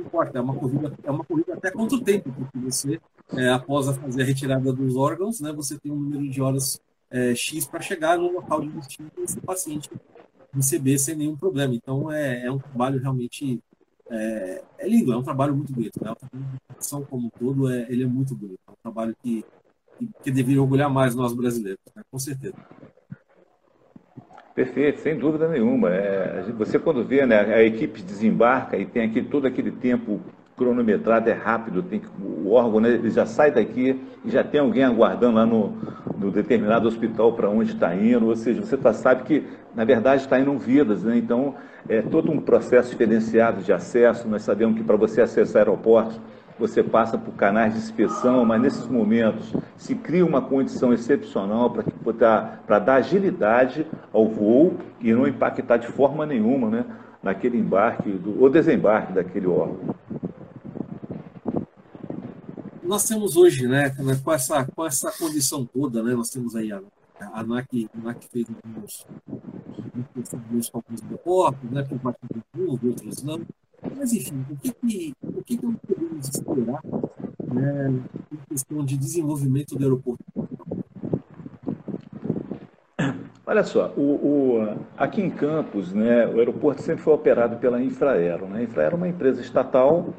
[0.00, 3.00] importa, é uma corrida, é uma corrida até contra o tempo, porque você,
[3.36, 7.34] é, após fazer a retirada dos órgãos, né, você tem um número de horas é,
[7.34, 9.90] X para chegar no local de destino e esse paciente
[10.52, 11.74] receber sem nenhum problema.
[11.74, 13.60] Então, é, é um trabalho realmente
[14.10, 16.02] é, é, lindo, é um trabalho muito bonito.
[16.02, 16.10] Né?
[16.10, 18.60] A educação como um todo, é, ele é muito bonito.
[18.66, 19.44] É um trabalho que,
[19.98, 22.02] que, que deveria orgulhar mais nós brasileiros, né?
[22.10, 22.56] com certeza.
[24.54, 25.90] Perfeito, sem dúvida nenhuma.
[25.90, 30.20] É, você quando vê né, a equipe desembarca e tem aqui todo aquele tempo
[30.58, 34.60] cronometrado, é rápido, tem que, o órgão né, ele já sai daqui e já tem
[34.60, 35.72] alguém aguardando lá no,
[36.18, 39.44] no determinado hospital para onde está indo, ou seja, você tá, sabe que
[39.74, 41.16] na verdade está indo vidas, né?
[41.16, 41.54] então
[41.88, 46.20] é todo um processo diferenciado de acesso, nós sabemos que para você acessar aeroportos,
[46.58, 52.78] você passa por canais de inspeção, mas nesses momentos se cria uma condição excepcional para
[52.80, 56.84] dar agilidade ao voo e não impactar de forma nenhuma né,
[57.22, 59.94] naquele embarque do, ou desembarque daquele órgão.
[62.88, 66.80] Nós temos hoje, né, com essa, com essa condição toda, né, nós temos aí a,
[67.20, 69.06] a ANAC, a fez alguns,
[70.32, 73.42] alguns alguns aeroportos, né, por parte de alguns, outros não.
[73.94, 76.80] Mas, enfim, o que, que, o que, que nós podemos esperar
[77.52, 77.92] né,
[78.32, 80.24] em questão de desenvolvimento do aeroporto?
[83.46, 88.46] Olha só, o, o, aqui em Campos, né, o aeroporto sempre foi operado pela Infraero.
[88.46, 88.60] Né?
[88.60, 90.14] A Infraero é uma empresa estatal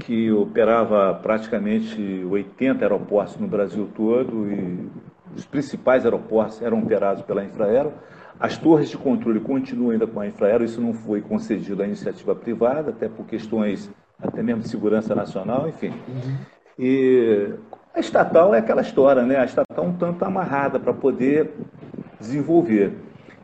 [0.00, 4.90] que operava praticamente 80 aeroportos no Brasil todo e
[5.36, 7.92] os principais aeroportos eram operados pela Infraero.
[8.38, 12.34] As torres de controle continuam ainda com a Infraero, isso não foi concedido à iniciativa
[12.34, 13.90] privada, até por questões
[14.20, 15.92] até mesmo de segurança nacional, enfim.
[16.08, 16.36] Uhum.
[16.78, 17.54] E
[17.94, 19.36] a estatal é aquela história, né?
[19.36, 21.52] A estatal um tanto amarrada para poder
[22.18, 22.92] desenvolver.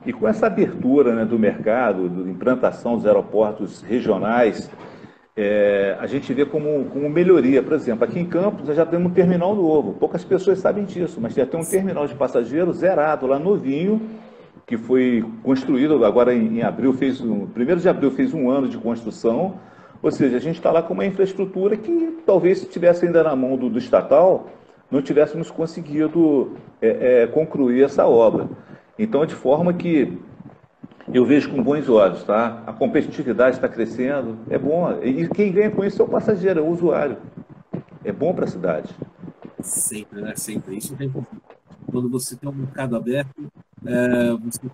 [0.05, 4.71] E com essa abertura né, do mercado, da implantação dos aeroportos regionais,
[5.37, 7.63] é, a gente vê como, como melhoria.
[7.63, 9.93] Por exemplo, aqui em Campos já temos um terminal novo.
[9.95, 14.01] Poucas pessoas sabem disso, mas já tem um terminal de passageiros zerado lá novinho,
[14.67, 18.67] que foi construído agora em, em abril, fez um, primeiro de abril fez um ano
[18.67, 19.55] de construção,
[20.03, 23.37] ou seja, a gente está lá com uma infraestrutura que talvez se tivesse ainda na
[23.37, 24.49] mão do, do estatal,
[24.91, 28.49] não tivéssemos conseguido é, é, concluir essa obra.
[28.99, 30.19] Então, de forma que
[31.13, 32.63] eu vejo com bons olhos, tá?
[32.67, 34.91] A competitividade está crescendo, é bom.
[35.03, 37.19] E quem ganha com isso é o passageiro, é o usuário.
[38.05, 38.95] É bom para a cidade.
[39.61, 40.35] Sempre, né?
[40.37, 40.77] Sempre.
[40.77, 41.09] Isso é
[41.91, 43.51] Quando você tem um mercado aberto,
[43.85, 44.71] é, você tem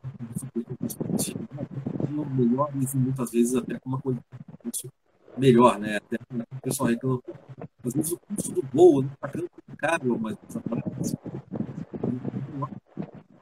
[2.32, 4.26] melhores e muitas vezes até com uma qualidade
[5.36, 5.96] melhor, né?
[5.96, 7.22] Até o pessoal reclama.
[7.84, 10.36] Às vezes o custo do voo está ficando caro, mas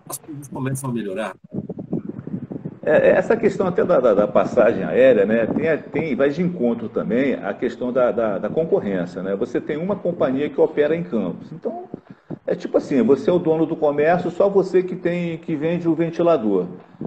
[0.08, 1.36] as coisas começam a melhorar.
[2.82, 6.42] É, é, essa questão até da, da, da, passagem aérea, né, tem, tem, vai de
[6.42, 9.22] encontro também a questão da, da, da, concorrência.
[9.22, 9.36] Né?
[9.36, 11.52] Você tem uma companhia que opera em campos.
[11.52, 11.84] Então,
[12.46, 15.86] é tipo assim, você é o dono do comércio, só você que tem que vende
[15.86, 16.66] o ventilador.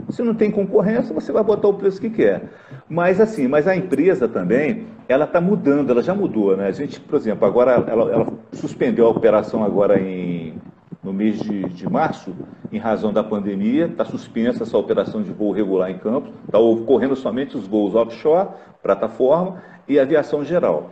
[0.09, 2.43] Se não tem concorrência, você vai botar o preço que quer.
[2.87, 6.67] Mas assim, mas a empresa também, ela está mudando, ela já mudou, né?
[6.67, 10.53] A gente, por exemplo, agora ela, ela suspendeu a operação agora em,
[11.03, 12.33] no mês de, de março,
[12.73, 17.15] em razão da pandemia, está suspensa essa operação de voo regular em Campos, está ocorrendo
[17.15, 18.49] somente os voos offshore,
[18.81, 20.89] plataforma e aviação geral.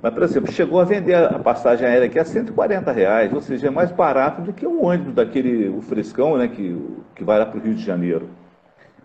[0.00, 3.66] Mas, por exemplo, chegou a vender a passagem aérea aqui a 140 reais, ou seja,
[3.66, 6.80] é mais barato do que o ônibus daquele, o frescão, né, que,
[7.14, 8.28] que vai lá para o Rio de Janeiro.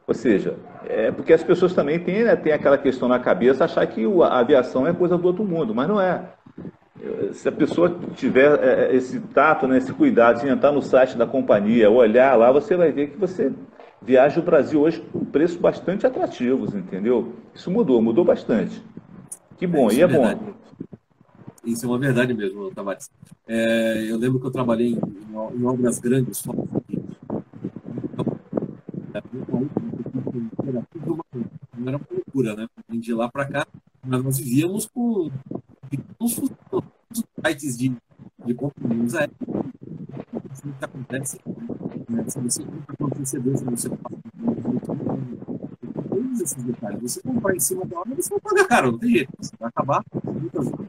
[0.08, 0.56] Ou seja,
[0.88, 4.40] é porque as pessoas também têm, né, têm aquela questão na cabeça, achar que a
[4.40, 6.22] aviação é coisa do outro mundo, mas não é.
[7.34, 11.18] Se a pessoa tiver é, é, esse tato, né, esse cuidado de entrar no site
[11.18, 13.52] da companhia, olhar lá, você vai ver que você
[14.02, 17.34] viaja o Brasil hoje com preços bastante atrativos, entendeu?
[17.54, 18.84] Isso mudou, mudou bastante.
[19.58, 20.54] Que bom, é, e é, é bom.
[21.66, 23.10] Isso é uma verdade mesmo, Tavares.
[23.48, 26.44] É, eu lembro que eu trabalhei em, em obras grandes,
[31.84, 32.68] não era uma loucura, né?
[32.90, 33.68] De lá para cá,
[34.06, 35.30] mas nós vivíamos com
[36.20, 36.36] uns
[37.46, 37.96] sites de,
[38.46, 39.38] de companhias aéreas.
[40.54, 41.40] Isso que acontece,
[42.10, 42.26] né?
[42.28, 44.18] se você compra com antecedência, você passa
[46.10, 47.02] todos esses detalhes.
[47.02, 49.32] Você comprar em cima da hora, você vai pagar caro, não tem jeito.
[49.40, 50.84] Você vai acabar muitas vezes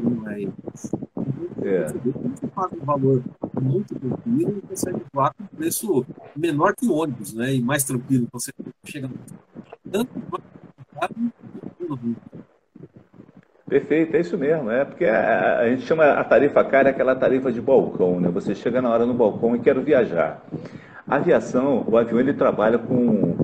[0.00, 0.42] não é
[1.62, 1.86] é.
[1.88, 3.22] Você paga um valor
[3.60, 6.04] muito tranquilo e consegue voar com um preço
[6.36, 7.54] menor que o ônibus, né?
[7.54, 8.28] E mais tranquilo.
[8.32, 8.52] Você
[8.84, 9.10] chega
[9.90, 10.10] tanto
[13.72, 14.70] Perfeito, é isso mesmo.
[14.70, 18.28] É porque a, a, gente chama a tarifa cara aquela tarifa de balcão, né?
[18.28, 20.42] Você chega na hora no balcão e quer viajar.
[21.08, 23.34] A aviação, o avião ele trabalha com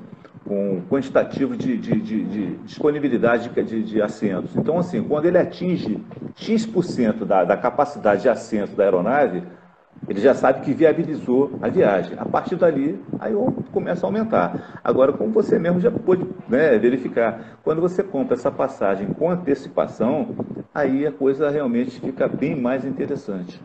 [0.44, 4.56] com quantitativo de, de, de, de disponibilidade de, de, assentos.
[4.56, 6.02] Então, assim, quando ele atinge
[6.36, 9.42] X% da, da capacidade de assento da aeronave,
[10.08, 12.14] ele já sabe que viabilizou a viagem.
[12.18, 13.34] A partir dali, aí
[13.70, 14.80] começa a aumentar.
[14.82, 20.34] Agora, como você mesmo já pôde né, verificar, quando você compra essa passagem com antecipação,
[20.74, 23.60] aí a coisa realmente fica bem mais interessante.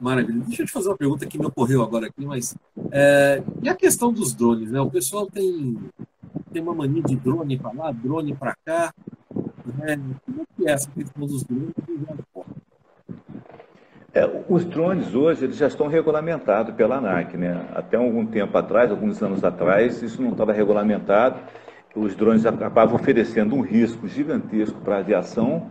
[0.00, 0.42] Maravilha.
[0.46, 2.56] Deixa eu te fazer uma pergunta que me ocorreu agora aqui, mas
[2.90, 4.80] é, e a questão dos drones, né?
[4.80, 5.76] O pessoal tem,
[6.50, 8.94] tem uma mania de drone para lá, drone para cá.
[9.76, 10.00] Né?
[10.24, 11.74] Como é que é essa questão dos drones
[14.14, 17.66] é, os drones hoje eles já estão regulamentados pela ANAC, né?
[17.74, 21.40] Até algum tempo atrás, alguns anos atrás, isso não estava regulamentado.
[21.94, 25.68] Os drones acabavam oferecendo um risco gigantesco para a aviação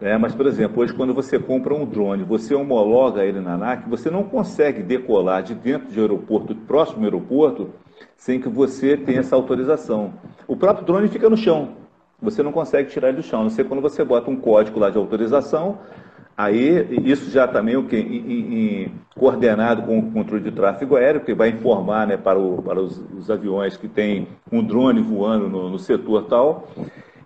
[0.00, 3.88] é, mas, por exemplo, hoje quando você compra um drone, você homologa ele na ANAC,
[3.88, 7.70] você não consegue decolar de dentro de aeroporto, próximo aeroporto,
[8.16, 10.14] sem que você tenha essa autorização.
[10.46, 11.85] O próprio drone fica no chão.
[12.26, 14.90] Você não consegue tirar ele do chão, não ser quando você bota um código lá
[14.90, 15.78] de autorização,
[16.36, 21.50] aí isso já também o que coordenado com o controle de tráfego aéreo, que vai
[21.50, 25.78] informar né, para, o, para os, os, aviões que tem um drone voando no, no
[25.78, 26.68] setor tal.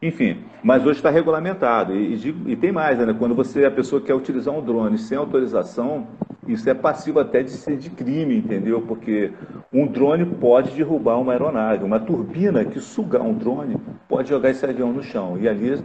[0.02, 1.94] Enfim, mas hoje está regulamentado.
[1.94, 3.14] E, e, e, tem mais, né?
[3.18, 6.06] Quando você, a pessoa quer utilizar um drone sem autorização,
[6.48, 8.80] isso é passivo até de ser de crime, entendeu?
[8.80, 9.30] Porque
[9.70, 11.84] um drone pode derrubar uma aeronave.
[11.84, 13.76] Uma turbina que sugar um drone
[14.08, 15.36] pode jogar esse avião no chão.
[15.38, 15.82] E ali,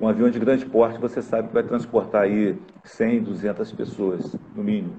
[0.00, 4.64] um avião de grande porte, você sabe que vai transportar aí 100, 200 pessoas, no
[4.64, 4.94] mínimo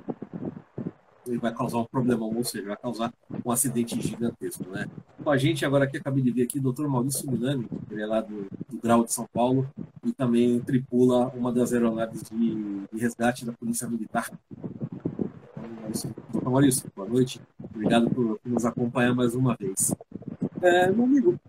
[1.28, 3.14] ele vai causar um problemão, ou seja, vai causar
[3.44, 4.88] um acidente gigantesco, né?
[5.24, 6.88] Com a gente agora aqui, acabei de ver aqui, o Dr.
[6.88, 9.68] Maurício Milani, ele é lá do, do Grau de São Paulo
[10.04, 14.30] e também tripula uma das aeronaves de, de resgate da Polícia Militar.
[16.32, 17.42] Doutor Maurício, boa noite.
[17.74, 19.96] Obrigado por, por nos acompanhar mais uma vez.
[20.62, 21.40] É, meu amigo,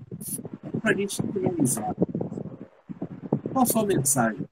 [0.80, 1.94] para a gente finalizar,
[3.52, 4.46] qual a sua mensagem?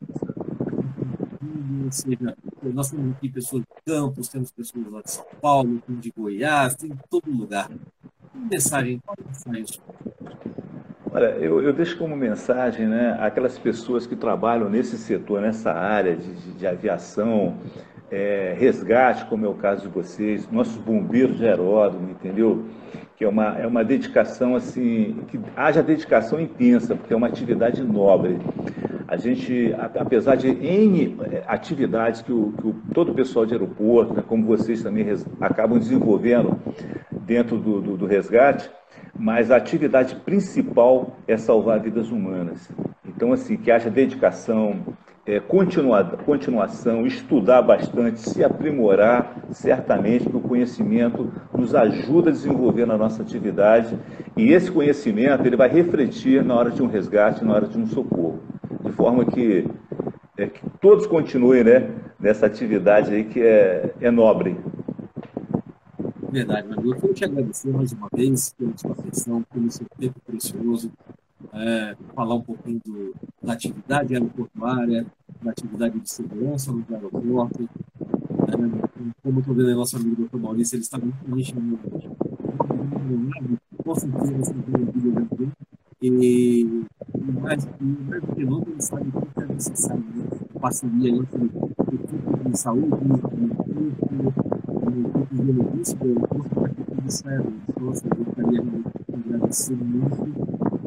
[1.91, 2.35] Seja
[2.73, 7.31] nós temos aqui pessoas Campos, temos pessoas lá de São Paulo, de Goiás, tem todo
[7.31, 7.69] lugar.
[7.69, 9.67] Que mensagem, qual mensagem?
[11.13, 16.17] Olha, eu, eu, deixo como mensagem né, aquelas pessoas que trabalham nesse setor, nessa área
[16.17, 17.59] de, de, de aviação,
[18.11, 22.65] é, resgate, como é o caso de vocês, nossos bombeiros de aeródromo, entendeu?
[23.17, 27.83] Que é uma, é uma dedicação assim, que haja dedicação intensa, porque é uma atividade
[27.83, 28.39] nobre.
[29.15, 33.55] A gente, apesar de N eh, atividades que, o, que o, todo o pessoal de
[33.55, 36.59] aeroporto, né, como vocês também res, acabam desenvolvendo
[37.13, 38.69] dentro do, do, do resgate,
[39.17, 42.69] mas a atividade principal é salvar vidas humanas.
[43.07, 44.81] Então, assim, que haja dedicação,
[45.25, 52.99] é, continuação, estudar bastante, se aprimorar, certamente que o conhecimento nos ajuda a desenvolver na
[52.99, 53.97] nossa atividade
[54.37, 57.87] e esse conhecimento ele vai refletir na hora de um resgate, na hora de um
[57.87, 58.54] socorro
[58.85, 59.67] de forma que,
[60.37, 64.57] é, que todos continuem né, nessa atividade aí que é, é nobre.
[66.31, 66.93] Verdade, Manu.
[66.93, 70.93] Eu quero te agradecer mais uma vez pela sua atenção, pelo seu tempo precioso,
[71.53, 75.07] é, falar um pouquinho do, da atividade aeroportuária,
[75.43, 77.69] da atividade de segurança no aeroporto.
[78.49, 80.39] É, como estou vendo nosso amigo Dr.
[80.39, 81.79] Maurício, ele está muito enxergando.
[83.83, 85.53] Com certeza você tem um vídeo
[86.07, 86.85] e
[87.33, 90.25] mais, nunca, ele sabe que é necessário né?
[90.61, 93.65] parceria entre o equipe de saúde, o equipe
[95.35, 98.75] de biologista, o corpo para que tudo saia Então, assim, eu gostaria de
[99.15, 100.23] agradecer muito,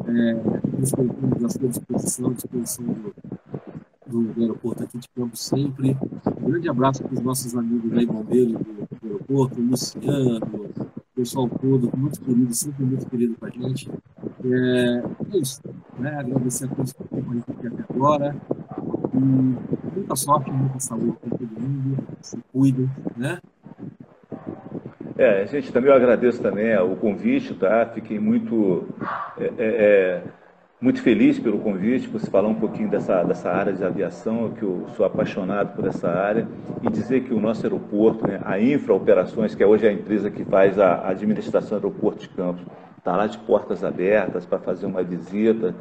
[0.08, 0.34] é,
[0.76, 2.84] principalmente a sua disposição, a disposição
[4.06, 5.96] do, do, aeroporto aqui de Campos sempre.
[6.40, 11.48] Um grande abraço para os nossos amigos aí, bombeiros do, do aeroporto, Luciano, o pessoal
[11.48, 13.90] todo, muito querido, sempre muito querido para a gente.
[14.44, 15.02] É,
[15.34, 15.60] é isso.
[15.98, 16.16] Né?
[16.18, 18.36] Agradecer a todos que acompanham aqui até agora.
[19.14, 19.18] E
[19.96, 21.96] muita sorte, muita saúde para todo mundo.
[22.22, 23.38] Se cuidem, né?
[25.18, 27.84] É, gente, também eu agradeço também o convite, tá?
[27.92, 28.86] Fiquei muito,
[29.36, 30.22] é, é, é,
[30.80, 34.62] muito feliz pelo convite, por se falar um pouquinho dessa, dessa área de aviação, que
[34.62, 36.46] eu sou apaixonado por essa área,
[36.84, 40.30] e dizer que o nosso aeroporto, né, a Infra Operações, que é hoje a empresa
[40.30, 42.62] que faz a administração do aeroporto de Campos,
[42.98, 45.74] está lá de portas abertas para fazer uma visita.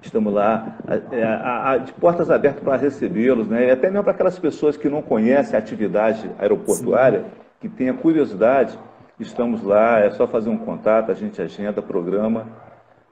[0.00, 0.78] Estamos lá
[1.10, 3.66] é, a, a, de portas abertas para recebê-los, né?
[3.66, 7.30] e até mesmo para aquelas pessoas que não conhecem a atividade aeroportuária, Sim.
[7.60, 8.78] que tenha curiosidade,
[9.18, 12.46] estamos lá, é só fazer um contato, a gente agenda, programa,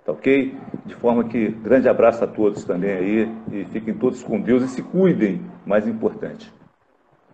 [0.04, 0.56] tá ok?
[0.86, 4.68] De forma que, grande abraço a todos também aí, e fiquem todos com Deus e
[4.68, 6.50] se cuidem, mais importante.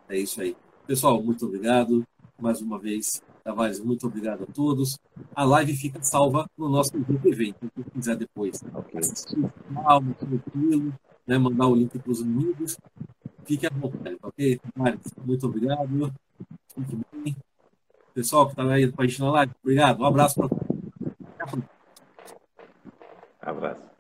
[0.09, 0.57] É isso aí.
[0.87, 2.03] Pessoal, muito obrigado.
[2.39, 4.99] Mais uma vez, Tavares, muito obrigado a todos.
[5.35, 9.01] A live fica salva no nosso IGTV, então se quiser depois okay.
[9.01, 10.95] assistir, calma, tranquilo,
[11.27, 12.79] né, mandar o link para os amigos,
[13.45, 14.59] fique à vontade, ok?
[14.75, 16.13] Tavares, muito obrigado.
[16.75, 17.37] Fique bem.
[18.15, 20.01] Pessoal que está aí com a gente na live, obrigado.
[20.01, 20.65] Um abraço para todos.
[23.43, 23.94] Abraço.